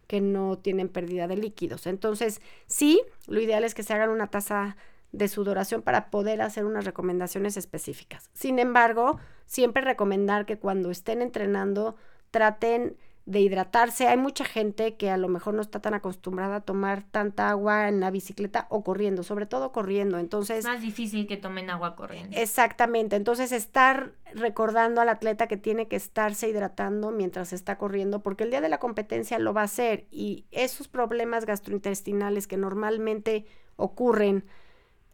que 0.07 0.21
no 0.21 0.59
tienen 0.59 0.91
pérdida 0.91 1.27
de 1.27 1.39
líquidos. 1.39 1.87
Entonces, 1.87 2.43
sí, 2.67 3.01
lo 3.27 3.41
ideal 3.41 3.65
es 3.65 3.75
que 3.75 3.83
se 3.83 3.95
hagan 3.95 4.11
una 4.11 4.27
tasa 4.27 4.77
de 5.17 5.29
sudoración 5.29 5.83
para 5.83 6.11
poder 6.11 6.43
hacer 6.43 6.65
unas 6.65 6.85
recomendaciones 6.85 7.57
específicas. 7.57 8.31
Sin 8.33 8.59
embargo, 8.59 9.19
siempre 9.47 9.83
recomendar 9.83 10.45
que 10.45 10.59
cuando 10.59 10.91
estén 10.91 11.23
entrenando 11.23 11.97
traten 12.31 12.97
de 13.27 13.41
hidratarse. 13.41 14.07
Hay 14.07 14.19
mucha 14.19 14.45
gente 14.45 14.97
que 14.97 15.11
a 15.11 15.17
lo 15.17 15.29
mejor 15.29 15.55
no 15.55 15.63
está 15.63 15.81
tan 15.81 15.95
acostumbrada 15.95 16.57
a 16.57 16.61
tomar 16.61 17.05
tanta 17.05 17.49
agua 17.49 17.89
en 17.89 18.01
la 18.01 18.11
bicicleta 18.11 18.67
o 18.69 18.85
corriendo, 18.85 19.23
sobre 19.23 19.47
todo 19.47 19.73
corriendo. 19.73 20.19
Entonces, 20.19 20.59
es 20.59 20.65
más 20.65 20.83
difícil 20.83 21.27
que 21.27 21.37
tomen 21.37 21.71
agua 21.71 21.97
corriendo. 21.97 22.37
Exactamente. 22.37 23.17
Entonces, 23.17 23.53
estar 23.53 24.13
recordando 24.35 25.01
al 25.01 25.09
atleta 25.09 25.47
que 25.47 25.57
tiene 25.57 25.89
que 25.89 25.97
estarse 25.97 26.49
hidratando 26.49 27.13
mientras 27.13 27.53
está 27.53 27.79
corriendo, 27.79 28.23
porque 28.23 28.45
el 28.45 28.51
día 28.51 28.61
de 28.61 28.69
la 28.69 28.79
competencia 28.79 29.39
lo 29.39 29.55
va 29.55 29.63
a 29.63 29.65
hacer 29.65 30.07
y 30.11 30.45
esos 30.51 30.89
problemas 30.89 31.47
gastrointestinales 31.47 32.47
que 32.47 32.59
normalmente 32.59 33.47
ocurren 33.77 34.45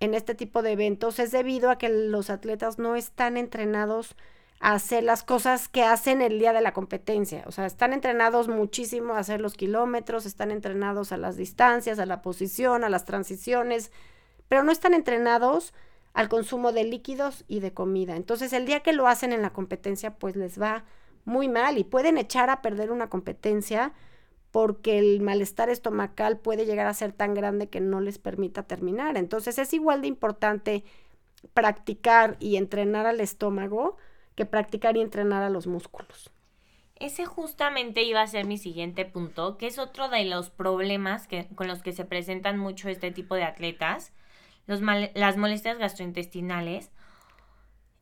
en 0.01 0.15
este 0.15 0.35
tipo 0.35 0.63
de 0.63 0.73
eventos 0.73 1.19
es 1.19 1.31
debido 1.31 1.71
a 1.71 1.79
que 1.79 1.89
los 1.89 2.31
atletas 2.31 2.79
no 2.79 2.97
están 2.97 3.37
entrenados 3.37 4.17
a 4.59 4.73
hacer 4.73 5.05
las 5.05 5.23
cosas 5.23 5.69
que 5.69 5.83
hacen 5.83 6.21
el 6.23 6.39
día 6.39 6.53
de 6.53 6.61
la 6.61 6.73
competencia. 6.73 7.45
O 7.47 7.53
sea, 7.53 7.67
están 7.67 7.93
entrenados 7.93 8.49
muchísimo 8.49 9.15
a 9.15 9.19
hacer 9.19 9.41
los 9.41 9.55
kilómetros, 9.55 10.27
están 10.27 10.51
entrenados 10.51 11.13
a 11.13 11.17
las 11.17 11.37
distancias, 11.37 11.99
a 11.99 12.07
la 12.07 12.23
posición, 12.23 12.85
a 12.85 12.91
las 12.91 13.05
transiciones, 13.05 13.93
pero 14.49 14.63
no 14.63 14.73
están 14.73 14.95
entrenados 14.95 15.73
al 16.13 16.29
consumo 16.29 16.73
de 16.73 16.85
líquidos 16.85 17.45
y 17.47 17.61
de 17.61 17.73
comida. 17.73 18.17
Entonces, 18.17 18.53
el 18.53 18.67
día 18.67 18.81
que 18.81 18.93
lo 18.93 19.07
hacen 19.07 19.33
en 19.33 19.43
la 19.43 19.53
competencia, 19.53 20.15
pues 20.15 20.37
les 20.37 20.61
va 20.61 20.85
muy 21.25 21.49
mal 21.49 21.79
y 21.79 21.85
pueden 21.85 22.19
echar 22.19 22.51
a 22.51 22.63
perder 22.63 22.91
una 22.91 23.09
competencia 23.09 23.93
porque 24.51 24.99
el 24.99 25.21
malestar 25.21 25.71
estomacal 25.71 26.39
puede 26.39 26.67
llegar 26.67 26.87
a 26.87 26.95
ser 26.95 27.13
tan 27.13 27.35
grande 27.35 27.69
que 27.69 27.81
no 27.81 28.01
les 28.01 28.19
permita 28.19 28.65
terminar. 28.65 29.17
Entonces 29.17 29.59
es 29.59 29.73
igual 29.73 30.03
de 30.03 30.09
importante 30.09 30.85
practicar 31.55 32.37
y 32.41 32.57
entrenar 32.57 33.07
al 33.07 33.21
estómago 33.21 33.97
que 34.35 34.47
practicar 34.47 34.97
y 34.97 35.01
entrenar 35.01 35.43
a 35.43 35.51
los 35.51 35.67
músculos. 35.67 36.31
Ese 36.97 37.25
justamente 37.25 38.03
iba 38.03 38.21
a 38.21 38.27
ser 38.27 38.45
mi 38.45 38.59
siguiente 38.59 39.07
punto, 39.07 39.57
que 39.57 39.67
es 39.67 39.79
otro 39.79 40.09
de 40.09 40.25
los 40.25 40.51
problemas 40.51 41.27
que, 41.27 41.49
con 41.55 41.67
los 41.67 41.83
que 41.83 41.93
se 41.93 42.05
presentan 42.05 42.59
mucho 42.59 42.89
este 42.89 43.11
tipo 43.11 43.35
de 43.37 43.45
atletas, 43.45 44.13
los 44.67 44.81
las 45.15 45.37
molestias 45.37 45.79
gastrointestinales. 45.79 46.91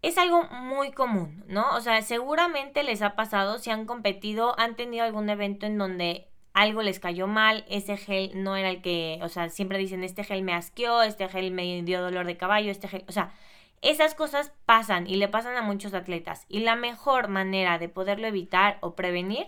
Es 0.03 0.19
algo 0.19 0.45
muy 0.45 0.93
común, 0.93 1.45
¿no? 1.47 1.75
O 1.77 1.81
sea, 1.81 2.03
seguramente 2.03 2.83
les 2.83 3.03
ha 3.03 3.15
pasado 3.15 3.59
si 3.59 3.71
han 3.71 3.85
competido, 3.85 4.59
han 4.59 4.77
tenido 4.77 5.05
algún 5.05 5.29
evento 5.29 5.67
en 5.67 5.79
donde 5.79 6.28
algo 6.61 6.83
les 6.83 6.99
cayó 6.99 7.27
mal, 7.27 7.65
ese 7.69 7.97
gel 7.97 8.33
no 8.35 8.57
era 8.57 8.71
el 8.71 8.83
que, 8.83 9.21
o 9.23 9.29
sea, 9.29 9.49
siempre 9.49 9.79
dicen, 9.79 10.03
este 10.03 10.25
gel 10.25 10.43
me 10.43 10.55
asqueó, 10.55 11.03
este 11.03 11.29
gel 11.29 11.53
me 11.53 11.83
dio 11.83 12.03
dolor 12.03 12.27
de 12.27 12.37
caballo, 12.37 12.71
este 12.71 12.89
gel, 12.89 13.05
o 13.07 13.13
sea, 13.13 13.33
esas 13.81 14.15
cosas 14.17 14.53
pasan 14.67 15.07
y 15.07 15.17
le 15.17 15.29
pasan 15.29 15.57
a 15.57 15.63
muchos 15.63 15.95
atletas. 15.95 16.47
Y 16.49 16.61
la 16.61 16.75
mejor 16.75 17.29
manera 17.29 17.79
de 17.79 17.89
poderlo 17.89 18.27
evitar 18.27 18.79
o 18.81 18.97
prevenir 18.97 19.47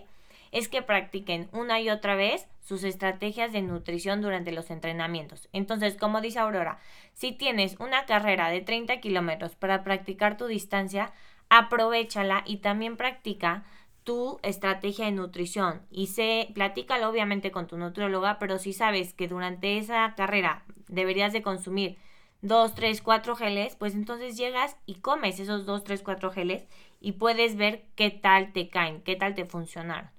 es 0.51 0.69
que 0.69 0.81
practiquen 0.81 1.49
una 1.51 1.81
y 1.81 1.89
otra 1.89 2.15
vez 2.15 2.47
sus 2.61 2.83
estrategias 2.85 3.51
de 3.51 3.61
nutrición 3.61 4.21
durante 4.21 4.53
los 4.53 4.69
entrenamientos. 4.69 5.49
Entonces, 5.51 5.97
como 5.97 6.21
dice 6.21 6.39
Aurora, 6.39 6.79
si 7.13 7.33
tienes 7.33 7.75
una 7.79 8.05
carrera 8.05 8.49
de 8.49 8.61
30 8.61 9.01
kilómetros 9.01 9.55
para 9.55 9.83
practicar 9.83 10.37
tu 10.37 10.45
distancia, 10.45 11.11
aprovechala 11.49 12.43
y 12.45 12.57
también 12.57 12.95
practica 12.95 13.65
tu 14.03 14.39
estrategia 14.43 15.05
de 15.05 15.11
nutrición 15.11 15.81
y 15.91 16.07
sé, 16.07 16.49
platícalo 16.53 17.09
obviamente 17.09 17.51
con 17.51 17.67
tu 17.67 17.77
nutrióloga, 17.77 18.39
pero 18.39 18.57
si 18.57 18.73
sabes 18.73 19.13
que 19.13 19.27
durante 19.27 19.77
esa 19.77 20.15
carrera 20.15 20.65
deberías 20.87 21.33
de 21.33 21.41
consumir 21.41 21.97
dos, 22.41 22.73
tres, 22.73 23.01
cuatro 23.01 23.35
geles, 23.35 23.75
pues 23.75 23.93
entonces 23.93 24.37
llegas 24.37 24.75
y 24.85 24.95
comes 24.95 25.39
esos 25.39 25.65
dos, 25.65 25.83
tres, 25.83 26.01
cuatro 26.01 26.31
geles 26.31 26.65
y 26.99 27.13
puedes 27.13 27.55
ver 27.55 27.85
qué 27.95 28.09
tal 28.09 28.53
te 28.53 28.69
caen, 28.69 29.01
qué 29.03 29.15
tal 29.15 29.35
te 29.35 29.45
funcionaron. 29.45 30.09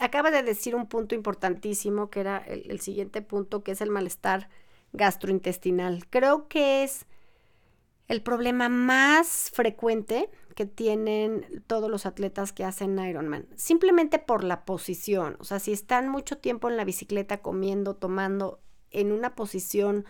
Acaba 0.00 0.30
de 0.30 0.42
decir 0.42 0.74
un 0.74 0.86
punto 0.86 1.14
importantísimo 1.14 2.10
que 2.10 2.20
era 2.20 2.38
el, 2.38 2.70
el 2.70 2.80
siguiente 2.80 3.22
punto, 3.22 3.62
que 3.62 3.72
es 3.72 3.80
el 3.80 3.90
malestar 3.90 4.48
gastrointestinal. 4.92 6.06
Creo 6.10 6.48
que 6.48 6.84
es 6.84 7.06
el 8.08 8.22
problema 8.22 8.68
más 8.68 9.50
frecuente 9.52 10.30
que 10.54 10.66
tienen 10.66 11.64
todos 11.66 11.90
los 11.90 12.06
atletas 12.06 12.52
que 12.52 12.64
hacen 12.64 12.98
Ironman, 12.98 13.46
simplemente 13.56 14.18
por 14.18 14.44
la 14.44 14.64
posición, 14.64 15.36
o 15.40 15.44
sea, 15.44 15.58
si 15.58 15.72
están 15.72 16.08
mucho 16.08 16.38
tiempo 16.38 16.68
en 16.68 16.76
la 16.76 16.84
bicicleta 16.84 17.42
comiendo, 17.42 17.94
tomando 17.96 18.60
en 18.90 19.12
una 19.12 19.34
posición 19.34 20.04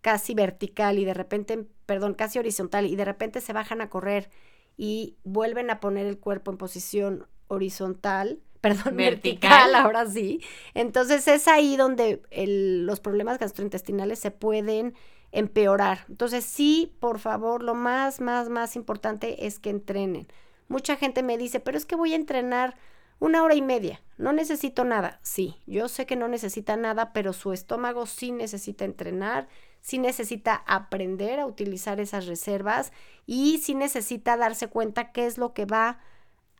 casi 0.00 0.34
vertical 0.34 0.98
y 0.98 1.04
de 1.04 1.14
repente, 1.14 1.66
perdón, 1.86 2.14
casi 2.14 2.38
horizontal 2.38 2.86
y 2.86 2.96
de 2.96 3.04
repente 3.04 3.40
se 3.40 3.52
bajan 3.52 3.80
a 3.80 3.88
correr 3.88 4.30
y 4.76 5.16
vuelven 5.24 5.70
a 5.70 5.80
poner 5.80 6.06
el 6.06 6.18
cuerpo 6.18 6.50
en 6.50 6.58
posición 6.58 7.26
horizontal, 7.48 8.40
perdón, 8.60 8.96
vertical, 8.96 9.74
ahora 9.74 10.06
sí. 10.06 10.40
Entonces 10.74 11.26
es 11.28 11.48
ahí 11.48 11.76
donde 11.76 12.22
los 12.46 13.00
problemas 13.00 13.38
gastrointestinales 13.38 14.18
se 14.18 14.30
pueden 14.30 14.94
empeorar. 15.34 16.06
Entonces 16.08 16.44
sí, 16.44 16.96
por 17.00 17.18
favor, 17.18 17.62
lo 17.62 17.74
más, 17.74 18.20
más, 18.20 18.48
más 18.48 18.76
importante 18.76 19.46
es 19.46 19.58
que 19.58 19.70
entrenen. 19.70 20.28
Mucha 20.68 20.96
gente 20.96 21.22
me 21.22 21.36
dice, 21.36 21.60
pero 21.60 21.76
es 21.76 21.84
que 21.84 21.96
voy 21.96 22.12
a 22.12 22.16
entrenar 22.16 22.76
una 23.18 23.42
hora 23.42 23.54
y 23.54 23.62
media, 23.62 24.00
no 24.16 24.32
necesito 24.32 24.84
nada. 24.84 25.18
Sí, 25.22 25.56
yo 25.66 25.88
sé 25.88 26.06
que 26.06 26.16
no 26.16 26.28
necesita 26.28 26.76
nada, 26.76 27.12
pero 27.12 27.32
su 27.32 27.52
estómago 27.52 28.06
sí 28.06 28.32
necesita 28.32 28.84
entrenar, 28.84 29.48
sí 29.80 29.98
necesita 29.98 30.62
aprender 30.66 31.40
a 31.40 31.46
utilizar 31.46 32.00
esas 32.00 32.26
reservas 32.26 32.92
y 33.26 33.58
sí 33.58 33.74
necesita 33.74 34.36
darse 34.36 34.68
cuenta 34.68 35.12
qué 35.12 35.26
es 35.26 35.36
lo 35.36 35.52
que 35.52 35.64
va 35.66 36.00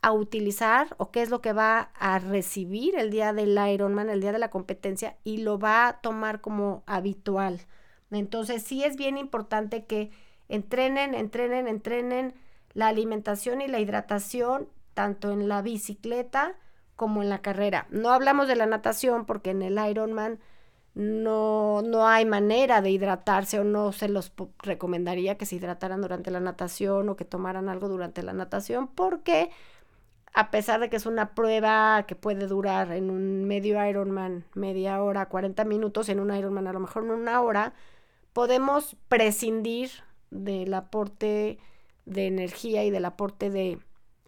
a 0.02 0.12
utilizar 0.12 0.94
o 0.98 1.10
qué 1.10 1.22
es 1.22 1.30
lo 1.30 1.40
que 1.40 1.52
va 1.52 1.90
a 1.98 2.18
recibir 2.18 2.94
el 2.96 3.10
día 3.10 3.32
del 3.32 3.58
Ironman, 3.72 4.10
el 4.10 4.20
día 4.20 4.32
de 4.32 4.38
la 4.38 4.50
competencia, 4.50 5.16
y 5.24 5.38
lo 5.38 5.58
va 5.58 5.88
a 5.88 6.00
tomar 6.02 6.40
como 6.40 6.82
habitual. 6.86 7.60
Entonces 8.14 8.62
sí 8.62 8.84
es 8.84 8.96
bien 8.96 9.18
importante 9.18 9.84
que 9.84 10.10
entrenen, 10.48 11.14
entrenen, 11.14 11.68
entrenen 11.68 12.34
la 12.72 12.88
alimentación 12.88 13.60
y 13.60 13.68
la 13.68 13.80
hidratación 13.80 14.68
tanto 14.94 15.32
en 15.32 15.48
la 15.48 15.62
bicicleta 15.62 16.56
como 16.96 17.22
en 17.22 17.28
la 17.28 17.42
carrera. 17.42 17.86
No 17.90 18.10
hablamos 18.10 18.48
de 18.48 18.56
la 18.56 18.66
natación 18.66 19.26
porque 19.26 19.50
en 19.50 19.62
el 19.62 19.78
Ironman 19.78 20.38
no, 20.94 21.82
no 21.82 22.06
hay 22.06 22.24
manera 22.24 22.80
de 22.80 22.90
hidratarse 22.90 23.58
o 23.58 23.64
no 23.64 23.90
se 23.92 24.08
los 24.08 24.32
recomendaría 24.62 25.36
que 25.36 25.46
se 25.46 25.56
hidrataran 25.56 26.00
durante 26.00 26.30
la 26.30 26.40
natación 26.40 27.08
o 27.08 27.16
que 27.16 27.24
tomaran 27.24 27.68
algo 27.68 27.88
durante 27.88 28.22
la 28.22 28.32
natación 28.32 28.86
porque 28.86 29.50
a 30.34 30.50
pesar 30.50 30.80
de 30.80 30.90
que 30.90 30.96
es 30.96 31.06
una 31.06 31.34
prueba 31.34 32.04
que 32.06 32.16
puede 32.16 32.46
durar 32.46 32.92
en 32.92 33.10
un 33.10 33.44
medio 33.44 33.84
Ironman 33.84 34.44
media 34.54 35.02
hora, 35.02 35.26
40 35.26 35.64
minutos, 35.64 36.08
en 36.08 36.20
un 36.20 36.34
Ironman 36.34 36.66
a 36.66 36.72
lo 36.72 36.80
mejor 36.80 37.04
en 37.04 37.12
una 37.12 37.40
hora, 37.40 37.72
podemos 38.34 38.96
prescindir 39.08 39.90
del 40.30 40.74
aporte 40.74 41.58
de 42.04 42.26
energía 42.26 42.84
y 42.84 42.90
del 42.90 43.06
aporte 43.06 43.48
de 43.48 43.78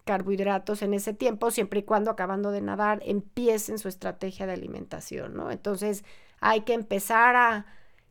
carbohidratos 0.05 0.81
en 0.81 0.95
ese 0.95 1.13
tiempo, 1.13 1.51
siempre 1.51 1.81
y 1.81 1.83
cuando 1.83 2.09
acabando 2.09 2.49
de 2.49 2.61
nadar 2.61 3.01
empiecen 3.05 3.77
su 3.77 3.89
estrategia 3.89 4.47
de 4.47 4.53
alimentación, 4.53 5.35
¿no? 5.35 5.51
Entonces 5.51 6.03
hay 6.39 6.61
que 6.61 6.73
empezar 6.73 7.35
a 7.35 7.65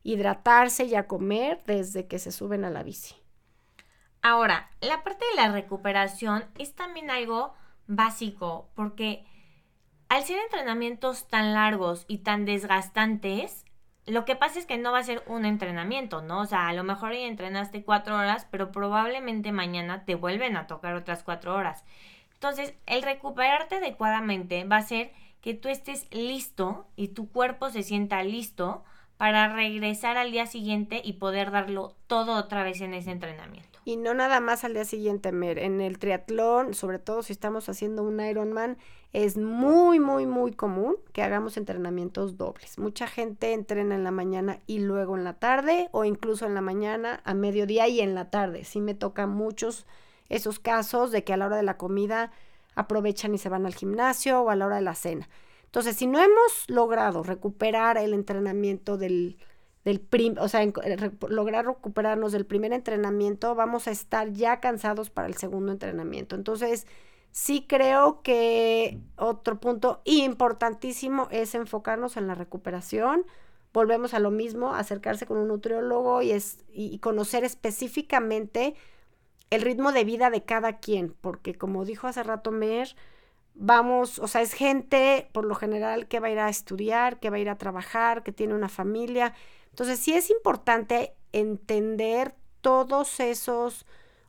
hidratarse 0.05 0.85
y 0.85 0.95
a 0.95 1.09
comer 1.09 1.63
desde 1.67 2.07
que 2.07 2.21
se 2.21 2.31
suben 2.31 2.65
a 2.65 2.71
la 2.71 2.85
bici. 2.85 3.17
Ahora, 4.23 4.71
la 4.81 5.03
parte 5.03 5.25
de 5.31 5.43
la 5.43 5.51
recuperación 5.51 6.45
es 6.59 6.75
también 6.75 7.11
algo 7.11 7.55
básico, 7.87 8.69
porque 8.75 9.25
al 10.09 10.25
ser 10.25 10.39
entrenamientos 10.41 11.27
tan 11.27 11.55
largos 11.55 12.05
y 12.07 12.19
tan 12.19 12.45
desgastantes, 12.45 13.66
lo 14.07 14.25
que 14.25 14.37
pasa 14.37 14.59
es 14.59 14.67
que 14.67 14.79
no 14.79 14.93
va 14.93 15.01
a 15.01 15.05
ser 15.05 15.23
un 15.27 15.45
entrenamiento, 15.45 16.23
¿no? 16.23 16.41
O 16.41 16.47
sea, 16.47 16.69
a 16.69 16.73
lo 16.73 16.85
mejor 16.85 17.11
hoy 17.11 17.23
entrenaste 17.23 17.83
cuatro 17.83 18.17
horas, 18.17 18.47
pero 18.51 18.71
probablemente 18.71 19.51
mañana 19.53 20.05
te 20.05 20.15
vuelven 20.15 20.57
a 20.57 20.67
tocar 20.67 20.95
otras 20.95 21.25
cuatro 21.25 21.55
horas. 21.55 21.85
Entonces, 22.35 22.75
el 22.87 23.03
recuperarte 23.03 23.77
adecuadamente 23.77 24.65
va 24.65 24.77
a 24.77 24.83
ser 24.83 25.11
que 25.41 25.55
tú 25.55 25.69
estés 25.69 26.07
listo 26.13 26.87
y 26.97 27.09
tu 27.09 27.29
cuerpo 27.31 27.71
se 27.71 27.83
sienta 27.83 28.23
listo 28.23 28.85
para 29.17 29.53
regresar 29.53 30.17
al 30.19 30.31
día 30.31 30.47
siguiente 30.47 31.01
y 31.03 31.15
poder 31.15 31.51
darlo 31.51 31.97
todo 32.07 32.35
otra 32.35 32.63
vez 32.63 32.81
en 32.81 32.95
ese 32.95 33.11
entrenamiento. 33.11 33.79
Y 33.85 33.97
no 33.97 34.15
nada 34.15 34.41
más 34.41 34.65
al 34.65 34.75
día 34.75 34.85
siguiente, 34.85 35.33
Mer. 35.33 35.59
En 35.59 35.81
el 35.81 35.99
triatlón, 35.99 36.75
sobre 36.75 36.99
todo 36.99 37.23
si 37.23 37.33
estamos 37.33 37.69
haciendo 37.69 38.03
un 38.03 38.21
Ironman, 38.21 38.79
es 39.17 39.39
muy, 39.39 39.99
muy, 39.99 40.27
muy 40.27 40.53
común 40.53 40.97
que 41.15 41.23
hagamos 41.23 41.57
entrenamientos 41.57 42.37
dobles. 42.37 42.79
Mucha 42.79 43.07
gente 43.07 43.55
entrena 43.55 43.95
en 43.95 44.05
la 44.05 44.11
mañana 44.11 44.61
y 44.67 44.81
luego 44.81 45.17
en 45.17 45.25
la 45.25 45.33
tarde, 45.33 45.89
o 45.93 46.05
incluso 46.05 46.45
en 46.45 46.53
la 46.53 46.61
mañana, 46.61 47.23
a 47.25 47.33
mediodía 47.33 47.89
y 47.89 48.01
en 48.01 48.15
la 48.15 48.29
tarde. 48.29 48.65
Sí 48.65 48.83
me 48.83 48.93
toca 48.93 49.27
muchos 49.27 49.87
esos 50.29 50.59
casos 50.59 51.13
de 51.13 51.25
que 51.25 51.33
a 51.33 51.39
la 51.39 51.47
hora 51.47 51.57
de 51.57 51.63
la 51.63 51.79
comida 51.79 52.31
aprovechan 52.75 53.35
y 53.35 53.39
se 53.39 53.49
van 53.49 53.65
al 53.65 53.75
gimnasio 53.75 54.43
o 54.43 54.51
a 54.51 54.55
la 54.55 54.67
hora 54.67 54.77
de 54.77 54.83
la 54.83 54.95
cena. 54.95 55.31
Entonces, 55.65 55.97
si 55.97 56.07
no 56.07 56.21
hemos 56.21 56.69
logrado 56.69 57.23
recuperar 57.23 57.97
el 57.97 58.13
entrenamiento 58.13 58.99
del, 58.99 59.39
del 59.87 60.07
o 60.39 60.49
sea, 60.49 60.61
lograr 61.31 61.65
recuperarnos 61.65 62.33
del 62.33 62.45
primer 62.45 62.75
entrenamiento, 62.75 63.55
vamos 63.55 63.89
a 63.89 63.93
estar 63.93 64.31
ya 64.35 64.61
cansados 64.61 65.09
para 65.09 65.27
el 65.27 65.37
segundo 65.37 65.73
entrenamiento. 65.73 66.37
Entonces, 66.37 66.87
sí 67.37 67.67
creo 67.69 68.23
que 68.23 68.99
otro 69.17 69.61
punto 69.61 70.01
importantísimo 70.05 71.29
es 71.31 71.55
enfocarnos 71.55 72.17
en 72.17 72.27
la 72.27 72.35
recuperación. 72.35 73.27
Volvemos 73.75 74.15
a 74.15 74.21
lo 74.21 74.31
mismo, 74.31 74.75
acercarse 74.75 75.27
con 75.27 75.37
un 75.37 75.49
nutriólogo 75.49 76.23
y, 76.23 76.31
es, 76.31 76.65
y 76.73 76.99
conocer 77.01 77.45
específicamente 77.45 78.75
el 79.51 79.61
ritmo 79.61 79.93
de 79.93 80.05
vida 80.05 80.31
de 80.31 80.45
cada 80.45 80.79
quien, 80.79 81.15
porque 81.21 81.55
como 81.55 81.85
dijo 81.85 82.07
hace 82.07 82.23
rato 82.23 82.53
Mer, 82.53 82.97
vamos, 83.55 84.19
o 84.19 84.29
sea, 84.29 84.41
es 84.41 84.55
gente 84.55 85.29
por 85.33 85.45
lo 85.45 85.55
general 85.57 86.09
que 86.09 86.21
va 86.21 86.29
a 86.29 86.31
ir 86.31 86.39
a 86.39 86.49
estudiar, 86.49 87.21
que 87.21 87.29
va 87.29 87.37
a 87.37 87.41
ir 87.41 87.51
a 87.51 87.59
trabajar, 87.59 88.23
que 88.23 88.33
tiene 88.33 88.55
una 88.55 88.69
familia 88.69 89.35
entonces 89.77 90.01
sí 90.01 90.15
es 90.15 90.31
importante 90.31 91.13
entender 91.33 92.35
todos 92.63 93.21
esos 93.21 93.85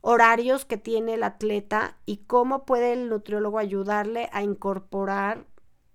horarios 0.10 0.63
que 0.63 0.78
tiene 0.78 1.15
el 1.15 1.24
atleta 1.24 1.98
y 2.06 2.20
cómo 2.28 2.65
puede 2.65 2.93
el 2.93 3.10
nutriólogo 3.10 3.60
ayudarle 3.60 4.30
a 4.32 4.41
incorporar 4.41 5.43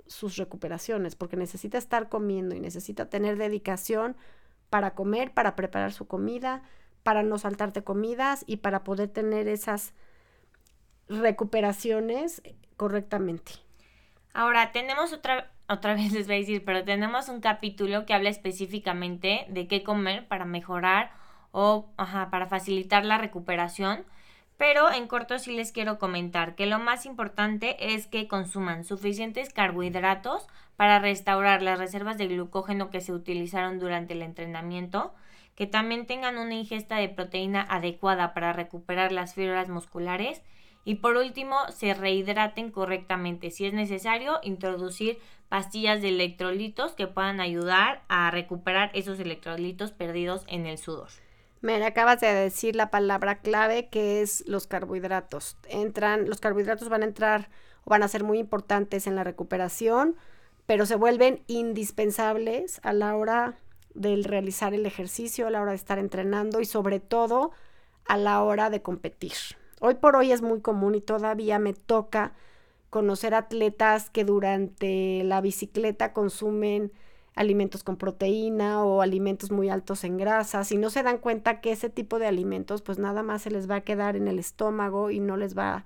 sus 0.07 0.37
recuperaciones, 0.37 1.17
porque 1.17 1.39
necesita 1.39 1.79
estar 1.79 2.11
comiendo 2.11 2.55
y 2.55 2.61
necesita 2.61 3.09
tener 3.09 3.39
dedicación 3.39 4.15
para 4.69 4.95
comer, 4.95 5.33
para 5.33 5.57
preparar 5.57 5.95
su 5.95 6.09
comida, 6.09 6.63
para 7.03 7.23
no 7.23 7.39
saltarte 7.39 7.85
comidas 7.85 8.45
y 8.47 8.59
para 8.59 8.85
poder 8.85 9.09
tener 9.09 9.49
esas 9.49 9.95
recuperaciones 11.09 12.43
correctamente. 12.77 13.53
Ahora, 14.35 14.73
tenemos 14.73 15.15
otra 15.15 15.51
otra 15.71 15.95
vez 15.97 16.13
les 16.13 16.27
voy 16.27 16.37
a 16.37 16.39
decir, 16.41 16.67
pero 16.67 16.85
tenemos 16.85 17.31
un 17.31 17.41
capítulo 17.41 18.05
que 18.05 18.13
habla 18.13 18.29
específicamente 18.29 19.47
de 19.49 19.69
qué 19.69 19.83
comer 19.83 20.29
para 20.29 20.45
mejorar 20.45 21.22
o 21.53 21.91
para 21.97 22.47
facilitar 22.47 23.05
la 23.05 23.19
recuperación. 23.19 24.05
Pero 24.57 24.93
en 24.93 25.07
corto 25.07 25.39
sí 25.39 25.53
les 25.53 25.73
quiero 25.73 25.99
comentar 25.99 26.55
que 26.55 26.67
lo 26.67 26.79
más 26.79 27.07
importante 27.07 27.95
es 27.95 28.07
que 28.07 28.29
consuman 28.29 28.85
suficientes 28.85 29.53
carbohidratos 29.53 30.47
para 30.77 30.99
restaurar 30.99 31.63
las 31.63 31.79
reservas 31.79 32.19
de 32.19 32.29
glucógeno 32.29 32.91
que 32.91 33.01
se 33.01 33.13
utilizaron 33.13 33.79
durante 33.79 34.15
el 34.15 34.23
entrenamiento, 34.23 35.15
que 35.55 35.67
también 35.67 36.07
tengan 36.07 36.39
una 36.39 36.55
ingesta 36.55 36.97
de 36.97 37.09
proteína 37.09 37.63
adecuada 37.63 38.35
para 38.35 38.53
recuperar 38.53 39.13
las 39.13 39.35
fibras 39.35 39.69
musculares 39.69 40.43
y 40.85 40.97
por 40.97 41.17
último, 41.17 41.57
se 41.71 41.95
rehidraten 41.95 42.71
correctamente. 42.71 43.51
Si 43.51 43.67
es 43.67 43.73
necesario, 43.73 44.41
introducir 44.43 45.19
pastillas 45.49 46.03
de 46.03 46.09
electrolitos 46.09 46.93
que 46.93 47.07
puedan 47.07 47.41
ayudar 47.41 48.03
a 48.09 48.31
recuperar 48.31 48.91
esos 48.95 49.21
electrolitos 49.21 49.93
perdidos 49.93 50.45
en 50.49 50.67
el 50.67 50.79
sudor. 50.79 51.09
Me 51.63 51.85
acabas 51.85 52.21
de 52.21 52.35
decir 52.35 52.75
la 52.75 52.91
palabra 52.91 53.39
clave 53.39 53.89
que 53.89 54.21
es 54.21 54.43
los 54.49 54.67
carbohidratos. 54.67 55.57
Entran, 55.69 56.29
los 56.29 56.41
carbohidratos 56.41 56.89
van 56.89 57.03
a 57.03 57.07
entrar 57.07 57.51
o 57.85 57.91
van 57.91 58.03
a 58.03 58.09
ser 58.09 58.25
muy 58.25 58.41
importantes 58.41 59.07
en 59.07 59.15
la 59.15 59.23
recuperación, 59.23 60.17
pero 60.67 60.87
se 60.87 60.97
vuelven 60.97 61.45
indispensables 61.47 62.81
a 62.83 62.93
la 62.93 63.15
hora 63.15 63.55
de 63.95 64.21
realizar 64.25 64.75
el 64.75 64.87
ejercicio, 64.87 65.47
a 65.47 65.51
la 65.51 65.63
hora 65.63 65.71
de 65.71 65.77
estar 65.77 66.01
entrenando 66.01 66.61
y 66.61 66.65
sobre 66.65 66.99
todo 66.99 67.53
a 68.07 68.17
la 68.17 68.43
hora 68.43 68.69
de 68.69 68.83
competir. 68.83 69.35
Hoy 69.81 69.95
por 69.95 70.17
hoy 70.17 70.33
es 70.33 70.43
muy 70.43 70.61
común 70.63 70.97
y 70.97 71.01
todavía 71.01 71.61
me 71.61 71.75
toca 71.75 72.33
conocer 72.91 73.35
atletas 73.35 74.11
que 74.11 74.25
durante 74.25 75.23
la 75.23 75.41
bicicleta 75.41 76.13
consumen 76.13 76.93
alimentos 77.35 77.83
con 77.83 77.97
proteína 77.97 78.85
o 78.85 79.01
alimentos 79.01 79.51
muy 79.51 79.69
altos 79.69 80.05
en 80.05 80.19
grasas 80.19 80.71
y 80.73 80.77
no 80.77 80.91
se 80.91 81.03
dan 81.03 81.19
cuenta 81.19 81.61
que 81.61 81.73
ese 81.73 81.89
tipo 81.89 82.19
de 82.19 82.27
alimentos 82.27 82.83
pues 82.83 82.99
nada 82.99 83.23
más 83.23 83.43
se 83.43 83.51
les 83.51 83.71
va 83.71 83.77
a 83.77 83.81
quedar 83.81 84.17
en 84.17 84.29
el 84.29 84.39
estómago 84.39 85.11
y 85.11 85.21
no 85.21 85.37
les 85.37 85.57
va 85.57 85.85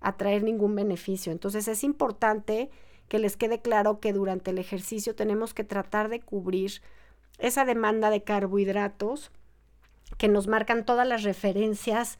a 0.00 0.16
traer 0.16 0.42
ningún 0.42 0.74
beneficio. 0.74 1.32
Entonces 1.32 1.66
es 1.68 1.82
importante 1.82 2.70
que 3.08 3.18
les 3.18 3.36
quede 3.36 3.60
claro 3.60 4.00
que 4.00 4.12
durante 4.12 4.50
el 4.50 4.58
ejercicio 4.58 5.14
tenemos 5.14 5.54
que 5.54 5.64
tratar 5.64 6.08
de 6.08 6.20
cubrir 6.20 6.82
esa 7.38 7.64
demanda 7.64 8.10
de 8.10 8.22
carbohidratos 8.22 9.30
que 10.18 10.28
nos 10.28 10.46
marcan 10.46 10.84
todas 10.84 11.06
las 11.06 11.22
referencias 11.22 12.18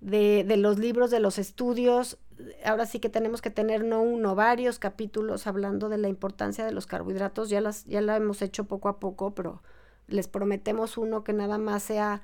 de, 0.00 0.44
de, 0.44 0.56
los 0.56 0.78
libros, 0.78 1.10
de 1.10 1.20
los 1.20 1.38
estudios. 1.38 2.18
Ahora 2.64 2.86
sí 2.86 3.00
que 3.00 3.08
tenemos 3.08 3.40
que 3.40 3.50
tener 3.50 3.84
no 3.84 4.02
uno, 4.02 4.34
varios 4.34 4.78
capítulos 4.78 5.46
hablando 5.46 5.88
de 5.88 5.98
la 5.98 6.08
importancia 6.08 6.64
de 6.64 6.72
los 6.72 6.86
carbohidratos. 6.86 7.48
Ya, 7.48 7.60
las, 7.60 7.84
ya 7.86 8.00
la 8.00 8.16
hemos 8.16 8.42
hecho 8.42 8.64
poco 8.64 8.88
a 8.88 8.98
poco, 8.98 9.34
pero 9.34 9.62
les 10.06 10.28
prometemos 10.28 10.98
uno 10.98 11.24
que 11.24 11.32
nada 11.32 11.58
más 11.58 11.82
sea 11.82 12.22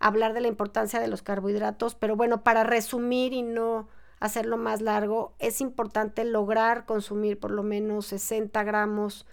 hablar 0.00 0.34
de 0.34 0.40
la 0.40 0.48
importancia 0.48 1.00
de 1.00 1.08
los 1.08 1.22
carbohidratos. 1.22 1.94
Pero 1.94 2.16
bueno, 2.16 2.42
para 2.42 2.64
resumir 2.64 3.32
y 3.32 3.42
no 3.42 3.88
hacerlo 4.20 4.56
más 4.56 4.80
largo, 4.80 5.34
es 5.38 5.60
importante 5.60 6.24
lograr 6.24 6.86
consumir 6.86 7.38
por 7.38 7.50
lo 7.50 7.62
menos 7.62 8.06
60 8.06 8.62
gramos 8.64 9.26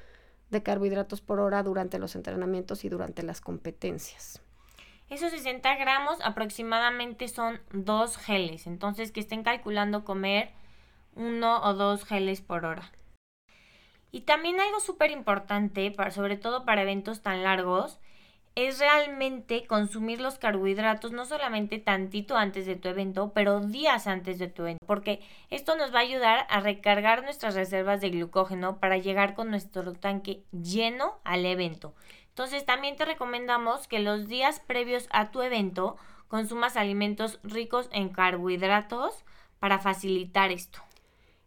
de 0.50 0.64
carbohidratos 0.64 1.22
por 1.22 1.40
hora 1.40 1.62
durante 1.64 2.00
los 2.00 2.16
entrenamientos 2.16 2.84
y 2.86 2.90
durante 2.90 3.24
las 3.24 3.42
competencias. 3.42 4.42
Esos 5.10 5.32
60 5.32 5.76
gramos 5.76 6.20
aproximadamente 6.24 7.28
son 7.28 7.60
dos 7.72 8.18
geles, 8.18 8.68
entonces 8.68 9.12
que 9.12 9.20
estén 9.20 9.42
calculando 9.42 10.06
comer 10.06 10.52
uno 11.16 11.62
o 11.64 11.74
dos 11.74 12.06
geles 12.06 12.42
por 12.42 12.66
hora. 12.66 12.92
Y 14.12 14.22
también 14.22 14.60
algo 14.60 14.80
súper 14.80 15.10
importante, 15.10 15.96
sobre 16.12 16.38
todo 16.38 16.64
para 16.64 16.84
eventos 16.84 17.22
tan 17.22 17.44
largos, 17.44 18.00
es 18.56 18.80
realmente 18.80 19.66
consumir 19.68 20.20
los 20.20 20.38
carbohidratos 20.38 21.12
no 21.12 21.26
solamente 21.26 21.80
tantito 21.80 22.36
antes 22.36 22.66
de 22.66 22.76
tu 22.76 22.90
evento, 22.90 23.32
pero 23.34 23.62
días 23.62 24.06
antes 24.06 24.38
de 24.38 24.48
tu 24.48 24.64
evento, 24.64 24.86
porque 24.86 25.22
esto 25.50 25.76
nos 25.76 25.94
va 25.94 26.00
a 26.00 26.04
ayudar 26.04 26.46
a 26.50 26.60
recargar 26.60 27.24
nuestras 27.24 27.56
reservas 27.56 28.02
de 28.02 28.10
glucógeno 28.10 28.80
para 28.80 28.98
llegar 28.98 29.34
con 29.34 29.50
nuestro 29.50 29.94
tanque 29.94 30.44
lleno 30.52 31.20
al 31.24 31.46
evento. 31.46 31.94
Entonces 32.40 32.66
también 32.66 32.96
te 32.96 33.04
recomendamos 33.04 33.90
que 33.90 34.00
los 34.00 34.30
días 34.30 34.62
previos 34.62 35.10
a 35.12 35.30
tu 35.30 35.42
evento 35.42 35.98
consumas 36.30 36.78
alimentos 36.78 37.38
ricos 37.44 37.90
en 37.92 38.08
carbohidratos 38.08 39.26
para 39.60 39.80
facilitar 39.80 40.50
esto. 40.50 40.80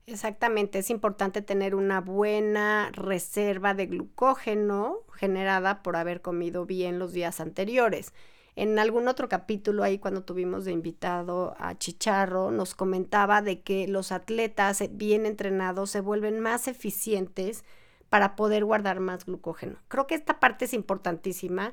Exactamente, 0.05 0.81
es 0.81 0.91
importante 0.91 1.41
tener 1.41 1.75
una 1.75 2.03
buena 2.03 2.91
reserva 2.93 3.73
de 3.73 3.87
glucógeno 3.87 4.99
generada 5.15 5.83
por 5.83 5.97
haber 5.97 6.21
comido 6.21 6.67
bien 6.67 6.99
los 6.99 7.15
días 7.15 7.41
anteriores. 7.41 8.13
En 8.55 8.79
algún 8.79 9.09
otro 9.09 9.31
capítulo 9.31 9.85
ahí 9.85 9.99
cuando 9.99 10.25
tuvimos 10.25 10.67
de 10.67 10.73
invitado 10.73 11.55
a 11.59 11.75
Chicharro 11.79 12.51
nos 12.51 12.75
comentaba 12.75 13.41
de 13.41 13.63
que 13.63 13.89
los 13.89 14.13
atletas 14.13 14.85
bien 14.91 15.25
entrenados 15.25 15.89
se 15.89 16.03
vuelven 16.03 16.39
más 16.39 16.69
eficientes 16.69 17.65
para 18.13 18.37
poder 18.37 18.63
guardar 18.67 19.01
más 19.01 19.25
glucógeno. 19.25 19.79
Creo 19.89 20.07
que 20.07 20.15
esta 20.15 20.39
parte 20.39 20.67
es 20.67 20.75
importantísima. 20.75 21.73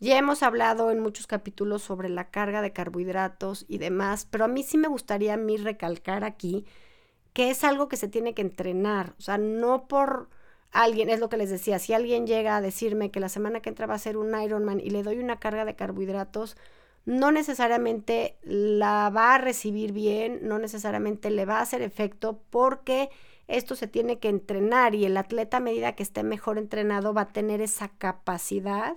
Ya 0.00 0.18
hemos 0.18 0.42
hablado 0.42 0.90
en 0.90 0.98
muchos 0.98 1.28
capítulos 1.28 1.80
sobre 1.80 2.08
la 2.08 2.28
carga 2.28 2.60
de 2.60 2.72
carbohidratos 2.72 3.64
y 3.68 3.78
demás, 3.78 4.26
pero 4.28 4.46
a 4.46 4.48
mí 4.48 4.64
sí 4.64 4.78
me 4.78 4.88
gustaría 4.88 5.36
mí 5.36 5.58
recalcar 5.58 6.24
aquí 6.24 6.66
que 7.32 7.50
es 7.50 7.62
algo 7.62 7.86
que 7.86 7.96
se 7.96 8.08
tiene 8.08 8.34
que 8.34 8.42
entrenar, 8.42 9.14
o 9.16 9.22
sea, 9.22 9.38
no 9.38 9.86
por 9.86 10.28
alguien, 10.72 11.08
es 11.08 11.20
lo 11.20 11.28
que 11.28 11.36
les 11.36 11.50
decía, 11.50 11.78
si 11.78 11.92
alguien 11.92 12.26
llega 12.26 12.56
a 12.56 12.60
decirme 12.60 13.12
que 13.12 13.20
la 13.20 13.28
semana 13.28 13.60
que 13.60 13.68
entra 13.68 13.86
va 13.86 13.94
a 13.94 13.98
ser 14.00 14.16
un 14.16 14.34
Ironman 14.42 14.80
y 14.80 14.90
le 14.90 15.04
doy 15.04 15.20
una 15.20 15.38
carga 15.38 15.64
de 15.64 15.76
carbohidratos, 15.76 16.56
no 17.04 17.30
necesariamente 17.30 18.38
la 18.42 19.08
va 19.10 19.36
a 19.36 19.38
recibir 19.38 19.92
bien, 19.92 20.40
no 20.42 20.58
necesariamente 20.58 21.30
le 21.30 21.44
va 21.44 21.58
a 21.58 21.62
hacer 21.62 21.80
efecto 21.80 22.40
porque 22.50 23.08
esto 23.48 23.74
se 23.74 23.86
tiene 23.86 24.18
que 24.18 24.28
entrenar 24.28 24.94
y 24.94 25.04
el 25.04 25.16
atleta 25.16 25.58
a 25.58 25.60
medida 25.60 25.94
que 25.94 26.02
esté 26.02 26.22
mejor 26.22 26.58
entrenado 26.58 27.14
va 27.14 27.22
a 27.22 27.32
tener 27.32 27.60
esa 27.60 27.88
capacidad 27.88 28.96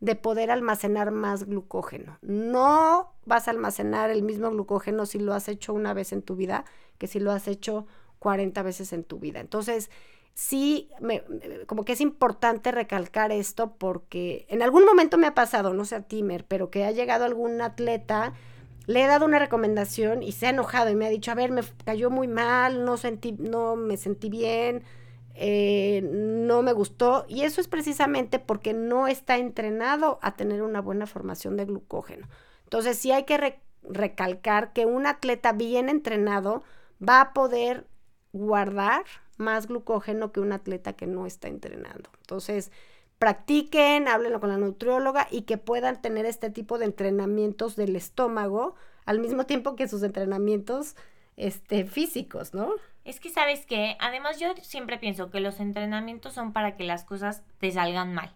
de 0.00 0.16
poder 0.16 0.50
almacenar 0.50 1.10
más 1.10 1.44
glucógeno. 1.44 2.18
No 2.22 3.12
vas 3.26 3.48
a 3.48 3.50
almacenar 3.50 4.10
el 4.10 4.22
mismo 4.22 4.50
glucógeno 4.50 5.04
si 5.04 5.18
lo 5.18 5.34
has 5.34 5.48
hecho 5.48 5.74
una 5.74 5.92
vez 5.92 6.12
en 6.12 6.22
tu 6.22 6.36
vida 6.36 6.64
que 6.98 7.06
si 7.06 7.20
lo 7.20 7.32
has 7.32 7.48
hecho 7.48 7.86
40 8.18 8.62
veces 8.62 8.92
en 8.92 9.04
tu 9.04 9.18
vida. 9.18 9.40
Entonces, 9.40 9.90
sí, 10.34 10.90
me, 11.00 11.22
como 11.66 11.84
que 11.84 11.92
es 11.92 12.00
importante 12.00 12.72
recalcar 12.72 13.32
esto 13.32 13.76
porque 13.76 14.46
en 14.48 14.62
algún 14.62 14.84
momento 14.84 15.18
me 15.18 15.26
ha 15.26 15.34
pasado, 15.34 15.74
no 15.74 15.84
sé 15.84 15.96
a 15.96 16.02
Timer, 16.02 16.46
pero 16.46 16.70
que 16.70 16.84
ha 16.84 16.90
llegado 16.92 17.24
algún 17.24 17.60
atleta, 17.60 18.32
le 18.90 19.04
he 19.04 19.06
dado 19.06 19.24
una 19.24 19.38
recomendación 19.38 20.24
y 20.24 20.32
se 20.32 20.48
ha 20.48 20.50
enojado 20.50 20.90
y 20.90 20.96
me 20.96 21.06
ha 21.06 21.10
dicho, 21.10 21.30
a 21.30 21.36
ver, 21.36 21.52
me 21.52 21.62
cayó 21.84 22.10
muy 22.10 22.26
mal, 22.26 22.84
no, 22.84 22.96
sentí, 22.96 23.30
no 23.30 23.76
me 23.76 23.96
sentí 23.96 24.28
bien, 24.28 24.82
eh, 25.36 26.02
no 26.02 26.62
me 26.62 26.72
gustó. 26.72 27.24
Y 27.28 27.42
eso 27.42 27.60
es 27.60 27.68
precisamente 27.68 28.40
porque 28.40 28.72
no 28.72 29.06
está 29.06 29.36
entrenado 29.36 30.18
a 30.22 30.34
tener 30.34 30.62
una 30.62 30.80
buena 30.80 31.06
formación 31.06 31.56
de 31.56 31.66
glucógeno. 31.66 32.26
Entonces, 32.64 32.98
sí 32.98 33.12
hay 33.12 33.22
que 33.22 33.60
recalcar 33.84 34.72
que 34.72 34.86
un 34.86 35.06
atleta 35.06 35.52
bien 35.52 35.88
entrenado, 35.88 36.64
va 37.00 37.20
a 37.20 37.32
poder 37.32 37.86
guardar 38.32 39.04
más 39.36 39.68
glucógeno 39.68 40.32
que 40.32 40.40
un 40.40 40.50
atleta 40.50 40.94
que 40.94 41.06
no 41.06 41.26
está 41.26 41.46
entrenando. 41.46 42.10
Entonces, 42.22 42.72
practiquen, 43.20 44.08
háblenlo 44.08 44.40
con 44.40 44.48
la 44.48 44.56
nutrióloga 44.56 45.28
y 45.30 45.42
que 45.42 45.58
puedan 45.58 46.00
tener 46.00 46.24
este 46.24 46.48
tipo 46.48 46.78
de 46.78 46.86
entrenamientos 46.86 47.76
del 47.76 47.94
estómago 47.94 48.74
al 49.04 49.18
mismo 49.18 49.44
tiempo 49.44 49.76
que 49.76 49.88
sus 49.88 50.02
entrenamientos 50.02 50.96
este, 51.36 51.84
físicos, 51.84 52.54
¿no? 52.54 52.70
Es 53.04 53.20
que 53.20 53.28
sabes 53.28 53.66
que, 53.66 53.98
además 54.00 54.40
yo 54.40 54.54
siempre 54.62 54.96
pienso 54.96 55.30
que 55.30 55.40
los 55.40 55.60
entrenamientos 55.60 56.32
son 56.32 56.54
para 56.54 56.76
que 56.76 56.84
las 56.84 57.04
cosas 57.04 57.42
te 57.58 57.70
salgan 57.70 58.14
mal. 58.14 58.32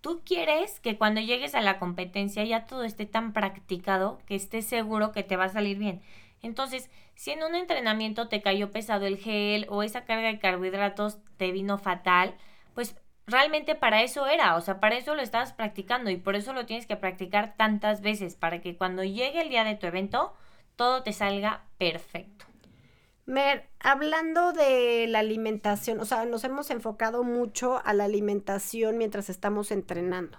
Tú 0.00 0.22
quieres 0.24 0.78
que 0.78 0.96
cuando 0.96 1.20
llegues 1.20 1.56
a 1.56 1.60
la 1.60 1.80
competencia 1.80 2.44
ya 2.44 2.66
todo 2.66 2.84
esté 2.84 3.06
tan 3.06 3.32
practicado 3.32 4.20
que 4.26 4.36
estés 4.36 4.64
seguro 4.64 5.10
que 5.10 5.24
te 5.24 5.36
va 5.36 5.46
a 5.46 5.48
salir 5.48 5.76
bien. 5.76 6.02
Entonces, 6.40 6.88
si 7.16 7.32
en 7.32 7.42
un 7.42 7.56
entrenamiento 7.56 8.28
te 8.28 8.42
cayó 8.42 8.70
pesado 8.70 9.06
el 9.06 9.18
gel 9.18 9.66
o 9.70 9.82
esa 9.82 10.04
carga 10.04 10.28
de 10.28 10.38
carbohidratos 10.38 11.18
te 11.36 11.50
vino 11.50 11.78
fatal, 11.78 12.36
pues 12.74 12.94
realmente 13.30 13.74
para 13.74 14.02
eso 14.02 14.26
era, 14.26 14.56
o 14.56 14.60
sea, 14.60 14.80
para 14.80 14.96
eso 14.96 15.14
lo 15.14 15.22
estabas 15.22 15.52
practicando 15.52 16.10
y 16.10 16.16
por 16.16 16.36
eso 16.36 16.52
lo 16.52 16.66
tienes 16.66 16.86
que 16.86 16.96
practicar 16.96 17.56
tantas 17.56 18.00
veces, 18.00 18.34
para 18.34 18.60
que 18.60 18.76
cuando 18.76 19.04
llegue 19.04 19.40
el 19.40 19.48
día 19.48 19.64
de 19.64 19.76
tu 19.76 19.86
evento, 19.86 20.34
todo 20.76 21.02
te 21.02 21.12
salga 21.12 21.64
perfecto. 21.78 22.46
Mer, 23.26 23.68
hablando 23.78 24.52
de 24.52 25.06
la 25.08 25.20
alimentación, 25.20 26.00
o 26.00 26.04
sea, 26.04 26.24
nos 26.24 26.42
hemos 26.44 26.70
enfocado 26.70 27.22
mucho 27.22 27.80
a 27.84 27.94
la 27.94 28.04
alimentación 28.04 28.98
mientras 28.98 29.30
estamos 29.30 29.70
entrenando. 29.70 30.38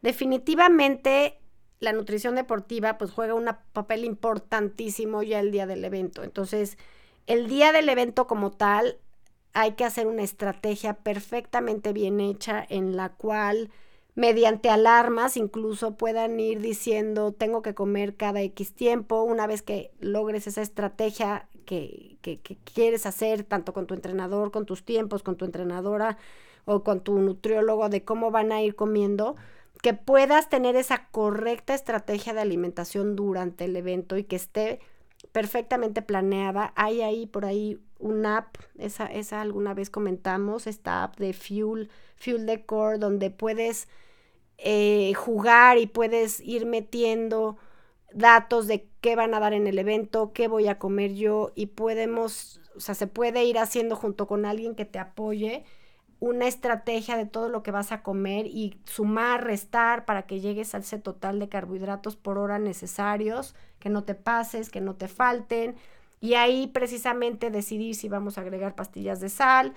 Definitivamente 0.00 1.38
la 1.80 1.92
nutrición 1.92 2.34
deportiva 2.34 2.98
pues 2.98 3.10
juega 3.10 3.34
un 3.34 3.50
papel 3.72 4.04
importantísimo 4.04 5.22
ya 5.22 5.40
el 5.40 5.50
día 5.50 5.66
del 5.66 5.84
evento. 5.84 6.22
Entonces, 6.22 6.78
el 7.26 7.48
día 7.48 7.72
del 7.72 7.88
evento 7.88 8.26
como 8.26 8.50
tal, 8.50 8.98
hay 9.52 9.72
que 9.72 9.84
hacer 9.84 10.06
una 10.06 10.22
estrategia 10.22 10.94
perfectamente 10.94 11.92
bien 11.92 12.20
hecha 12.20 12.64
en 12.68 12.96
la 12.96 13.10
cual 13.10 13.70
mediante 14.14 14.70
alarmas 14.70 15.36
incluso 15.36 15.96
puedan 15.96 16.38
ir 16.40 16.60
diciendo 16.60 17.32
tengo 17.32 17.62
que 17.62 17.74
comer 17.74 18.16
cada 18.16 18.42
X 18.42 18.74
tiempo, 18.74 19.22
una 19.22 19.46
vez 19.46 19.62
que 19.62 19.92
logres 20.00 20.46
esa 20.46 20.62
estrategia 20.62 21.48
que, 21.64 22.16
que, 22.20 22.40
que 22.40 22.56
quieres 22.56 23.06
hacer 23.06 23.44
tanto 23.44 23.72
con 23.72 23.86
tu 23.86 23.94
entrenador, 23.94 24.50
con 24.50 24.66
tus 24.66 24.84
tiempos, 24.84 25.22
con 25.22 25.36
tu 25.36 25.44
entrenadora 25.44 26.18
o 26.64 26.82
con 26.82 27.00
tu 27.00 27.18
nutriólogo 27.18 27.88
de 27.88 28.04
cómo 28.04 28.30
van 28.30 28.52
a 28.52 28.62
ir 28.62 28.74
comiendo, 28.74 29.36
que 29.82 29.94
puedas 29.94 30.48
tener 30.48 30.76
esa 30.76 31.08
correcta 31.10 31.74
estrategia 31.74 32.34
de 32.34 32.40
alimentación 32.40 33.16
durante 33.16 33.64
el 33.64 33.76
evento 33.76 34.18
y 34.18 34.24
que 34.24 34.36
esté 34.36 34.80
perfectamente 35.32 36.02
planeada. 36.02 36.72
Hay 36.76 37.02
ahí 37.02 37.26
por 37.26 37.44
ahí 37.44 37.80
una 37.98 38.38
app, 38.38 38.56
esa, 38.78 39.06
esa 39.06 39.40
alguna 39.40 39.74
vez 39.74 39.90
comentamos, 39.90 40.66
esta 40.66 41.02
app 41.04 41.18
de 41.18 41.32
Fuel, 41.32 41.90
Fuel 42.16 42.46
Decor, 42.46 42.98
donde 42.98 43.30
puedes 43.30 43.88
eh, 44.58 45.12
jugar 45.14 45.78
y 45.78 45.86
puedes 45.86 46.40
ir 46.40 46.66
metiendo 46.66 47.56
datos 48.12 48.66
de 48.66 48.88
qué 49.00 49.16
van 49.16 49.34
a 49.34 49.40
dar 49.40 49.52
en 49.52 49.66
el 49.66 49.78
evento, 49.78 50.32
qué 50.32 50.48
voy 50.48 50.68
a 50.68 50.78
comer 50.78 51.14
yo 51.14 51.52
y 51.54 51.66
podemos, 51.66 52.60
o 52.76 52.80
sea, 52.80 52.94
se 52.94 53.06
puede 53.06 53.44
ir 53.44 53.58
haciendo 53.58 53.96
junto 53.96 54.26
con 54.26 54.44
alguien 54.44 54.74
que 54.74 54.84
te 54.84 54.98
apoye 54.98 55.64
una 56.20 56.46
estrategia 56.46 57.16
de 57.16 57.26
todo 57.26 57.48
lo 57.48 57.62
que 57.62 57.70
vas 57.70 57.92
a 57.92 58.02
comer 58.02 58.46
y 58.46 58.78
sumar, 58.84 59.44
restar 59.44 60.04
para 60.04 60.22
que 60.26 60.40
llegues 60.40 60.74
al 60.74 60.84
set 60.84 61.02
total 61.02 61.40
de 61.40 61.48
carbohidratos 61.48 62.16
por 62.16 62.38
hora 62.38 62.58
necesarios, 62.58 63.54
que 63.78 63.88
no 63.88 64.04
te 64.04 64.14
pases, 64.14 64.70
que 64.70 64.82
no 64.82 64.94
te 64.94 65.08
falten. 65.08 65.76
Y 66.20 66.34
ahí 66.34 66.66
precisamente 66.66 67.50
decidir 67.50 67.94
si 67.94 68.08
vamos 68.10 68.36
a 68.36 68.42
agregar 68.42 68.74
pastillas 68.74 69.20
de 69.20 69.30
sal, 69.30 69.72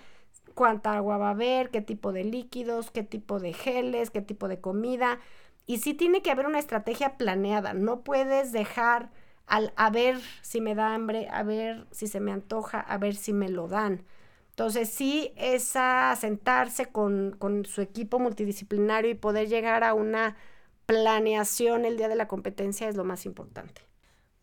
cuánta 0.54 0.96
agua 0.96 1.18
va 1.18 1.30
a 1.30 1.32
haber, 1.32 1.70
qué 1.72 1.82
tipo 1.82 2.12
de 2.12 2.26
líquidos, 2.26 2.92
qué 2.92 3.04
tipo 3.04 3.40
de 3.40 3.54
geles, 3.54 4.12
qué 4.12 4.22
tipo 4.22 4.50
de 4.50 4.60
comida. 4.60 5.20
Y 5.66 5.78
sí 5.80 5.94
tiene 5.94 6.22
que 6.22 6.32
haber 6.32 6.46
una 6.46 6.60
estrategia 6.60 7.18
planeada. 7.18 7.74
No 7.74 8.02
puedes 8.02 8.52
dejar 8.52 9.10
al 9.48 9.74
a 9.78 9.90
ver 9.90 10.20
si 10.42 10.62
me 10.62 10.76
da 10.76 10.94
hambre, 10.94 11.28
a 11.32 11.44
ver 11.44 11.88
si 11.92 12.08
se 12.08 12.20
me 12.20 12.34
antoja, 12.34 12.80
a 12.82 12.98
ver 12.98 13.16
si 13.16 13.32
me 13.32 13.48
lo 13.50 13.70
dan. 13.70 14.04
Entonces 14.54 14.90
sí, 14.90 15.34
esa 15.36 16.16
sentarse 16.16 16.86
con, 16.86 17.36
con 17.40 17.66
su 17.66 17.82
equipo 17.82 18.20
multidisciplinario 18.20 19.10
y 19.10 19.16
poder 19.16 19.48
llegar 19.48 19.84
a 19.84 19.96
una 19.96 20.36
planeación 20.86 21.86
el 21.86 21.98
día 21.98 22.08
de 22.08 22.16
la 22.16 22.28
competencia 22.28 22.88
es 22.88 22.96
lo 22.96 23.04
más 23.04 23.26
importante. 23.26 23.82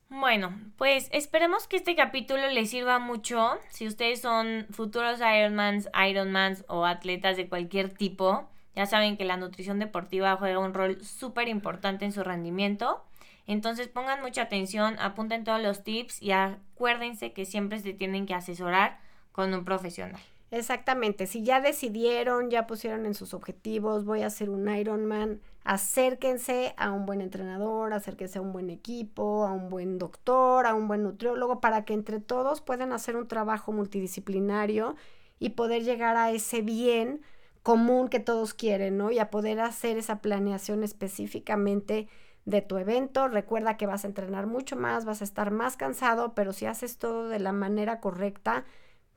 Bueno, 0.08 0.58
pues 0.76 1.08
esperemos 1.12 1.68
que 1.68 1.76
este 1.76 1.94
capítulo 1.94 2.48
les 2.48 2.70
sirva 2.70 2.98
mucho. 2.98 3.56
Si 3.68 3.86
ustedes 3.86 4.20
son 4.20 4.66
futuros 4.72 5.20
Ironmans, 5.20 5.88
Ironmans 6.08 6.64
o 6.66 6.86
atletas 6.86 7.36
de 7.36 7.48
cualquier 7.48 7.94
tipo, 7.94 8.48
ya 8.74 8.86
saben 8.86 9.16
que 9.16 9.24
la 9.24 9.36
nutrición 9.36 9.78
deportiva 9.78 10.34
juega 10.36 10.58
un 10.58 10.74
rol 10.74 11.04
súper 11.04 11.46
importante 11.46 12.04
en 12.04 12.10
su 12.10 12.24
rendimiento. 12.24 13.04
Entonces 13.46 13.86
pongan 13.86 14.22
mucha 14.22 14.42
atención, 14.42 14.98
apunten 14.98 15.44
todos 15.44 15.62
los 15.62 15.84
tips 15.84 16.20
y 16.20 16.32
acuérdense 16.32 17.32
que 17.32 17.44
siempre 17.44 17.78
se 17.78 17.92
tienen 17.92 18.26
que 18.26 18.34
asesorar 18.34 18.98
con 19.32 19.52
un 19.54 19.64
profesional. 19.64 20.20
Exactamente, 20.50 21.28
si 21.28 21.44
ya 21.44 21.60
decidieron, 21.60 22.50
ya 22.50 22.66
pusieron 22.66 23.06
en 23.06 23.14
sus 23.14 23.34
objetivos, 23.34 24.04
voy 24.04 24.22
a 24.22 24.30
ser 24.30 24.50
un 24.50 24.68
Ironman, 24.68 25.40
acérquense 25.62 26.74
a 26.76 26.90
un 26.90 27.06
buen 27.06 27.20
entrenador, 27.20 27.92
acérquense 27.92 28.38
a 28.38 28.42
un 28.42 28.52
buen 28.52 28.68
equipo, 28.68 29.46
a 29.46 29.52
un 29.52 29.68
buen 29.68 29.98
doctor, 29.98 30.66
a 30.66 30.74
un 30.74 30.88
buen 30.88 31.04
nutriólogo, 31.04 31.60
para 31.60 31.84
que 31.84 31.94
entre 31.94 32.18
todos 32.18 32.60
puedan 32.60 32.92
hacer 32.92 33.16
un 33.16 33.28
trabajo 33.28 33.70
multidisciplinario 33.70 34.96
y 35.38 35.50
poder 35.50 35.84
llegar 35.84 36.16
a 36.16 36.32
ese 36.32 36.62
bien 36.62 37.22
común 37.62 38.08
que 38.08 38.18
todos 38.18 38.52
quieren, 38.52 38.96
¿no? 38.96 39.12
Y 39.12 39.20
a 39.20 39.30
poder 39.30 39.60
hacer 39.60 39.98
esa 39.98 40.20
planeación 40.20 40.82
específicamente 40.82 42.08
de 42.44 42.62
tu 42.62 42.78
evento. 42.78 43.28
Recuerda 43.28 43.76
que 43.76 43.86
vas 43.86 44.04
a 44.04 44.08
entrenar 44.08 44.46
mucho 44.46 44.76
más, 44.76 45.04
vas 45.04 45.20
a 45.20 45.24
estar 45.24 45.50
más 45.50 45.76
cansado, 45.76 46.34
pero 46.34 46.52
si 46.52 46.66
haces 46.66 46.98
todo 46.98 47.28
de 47.28 47.38
la 47.38 47.52
manera 47.52 48.00
correcta, 48.00 48.64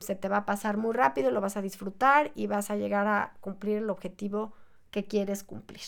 se 0.04 0.14
te 0.14 0.28
va 0.28 0.38
a 0.38 0.46
pasar 0.46 0.76
muy 0.76 0.92
rápido, 0.92 1.30
lo 1.30 1.40
vas 1.40 1.56
a 1.56 1.62
disfrutar 1.62 2.30
y 2.34 2.46
vas 2.46 2.70
a 2.70 2.76
llegar 2.76 3.06
a 3.06 3.34
cumplir 3.40 3.78
el 3.78 3.90
objetivo 3.90 4.52
que 4.90 5.04
quieres 5.04 5.42
cumplir. 5.42 5.82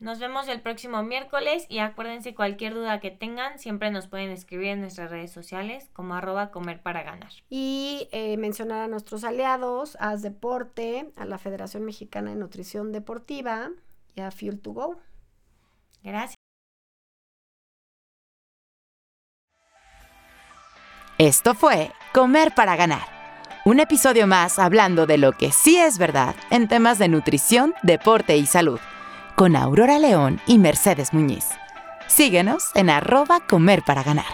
Nos 0.00 0.18
vemos 0.18 0.48
el 0.48 0.62
próximo 0.62 1.02
miércoles 1.02 1.66
y 1.68 1.78
acuérdense 1.78 2.34
cualquier 2.34 2.72
duda 2.72 3.00
que 3.00 3.10
tengan, 3.10 3.58
siempre 3.58 3.90
nos 3.90 4.08
pueden 4.08 4.30
escribir 4.30 4.68
en 4.68 4.80
nuestras 4.80 5.10
redes 5.10 5.30
sociales 5.30 5.90
como 5.92 6.14
arroba 6.14 6.50
comer 6.50 6.80
para 6.80 7.02
ganar. 7.02 7.30
Y 7.50 8.08
eh, 8.10 8.38
mencionar 8.38 8.80
a 8.80 8.88
nuestros 8.88 9.24
aliados, 9.24 9.98
a 10.00 10.16
Deporte, 10.16 11.12
a 11.16 11.26
la 11.26 11.36
Federación 11.36 11.84
Mexicana 11.84 12.30
de 12.30 12.36
Nutrición 12.36 12.92
Deportiva 12.92 13.72
y 14.14 14.22
a 14.22 14.30
Fuel 14.30 14.58
to 14.60 14.72
Go. 14.72 15.00
Gracias. 16.02 16.39
Esto 21.20 21.54
fue 21.54 21.92
Comer 22.14 22.54
para 22.54 22.76
ganar. 22.76 23.02
Un 23.66 23.78
episodio 23.78 24.26
más 24.26 24.58
hablando 24.58 25.04
de 25.04 25.18
lo 25.18 25.32
que 25.32 25.52
sí 25.52 25.76
es 25.76 25.98
verdad 25.98 26.34
en 26.48 26.66
temas 26.66 26.98
de 26.98 27.08
nutrición, 27.08 27.74
deporte 27.82 28.38
y 28.38 28.46
salud 28.46 28.80
con 29.34 29.54
Aurora 29.54 29.98
León 29.98 30.40
y 30.46 30.56
Mercedes 30.56 31.12
Muñiz. 31.12 31.44
Síguenos 32.06 32.70
en 32.74 32.88
arroba 32.88 33.40
comer 33.40 33.82
para 33.82 34.02
ganar. 34.02 34.24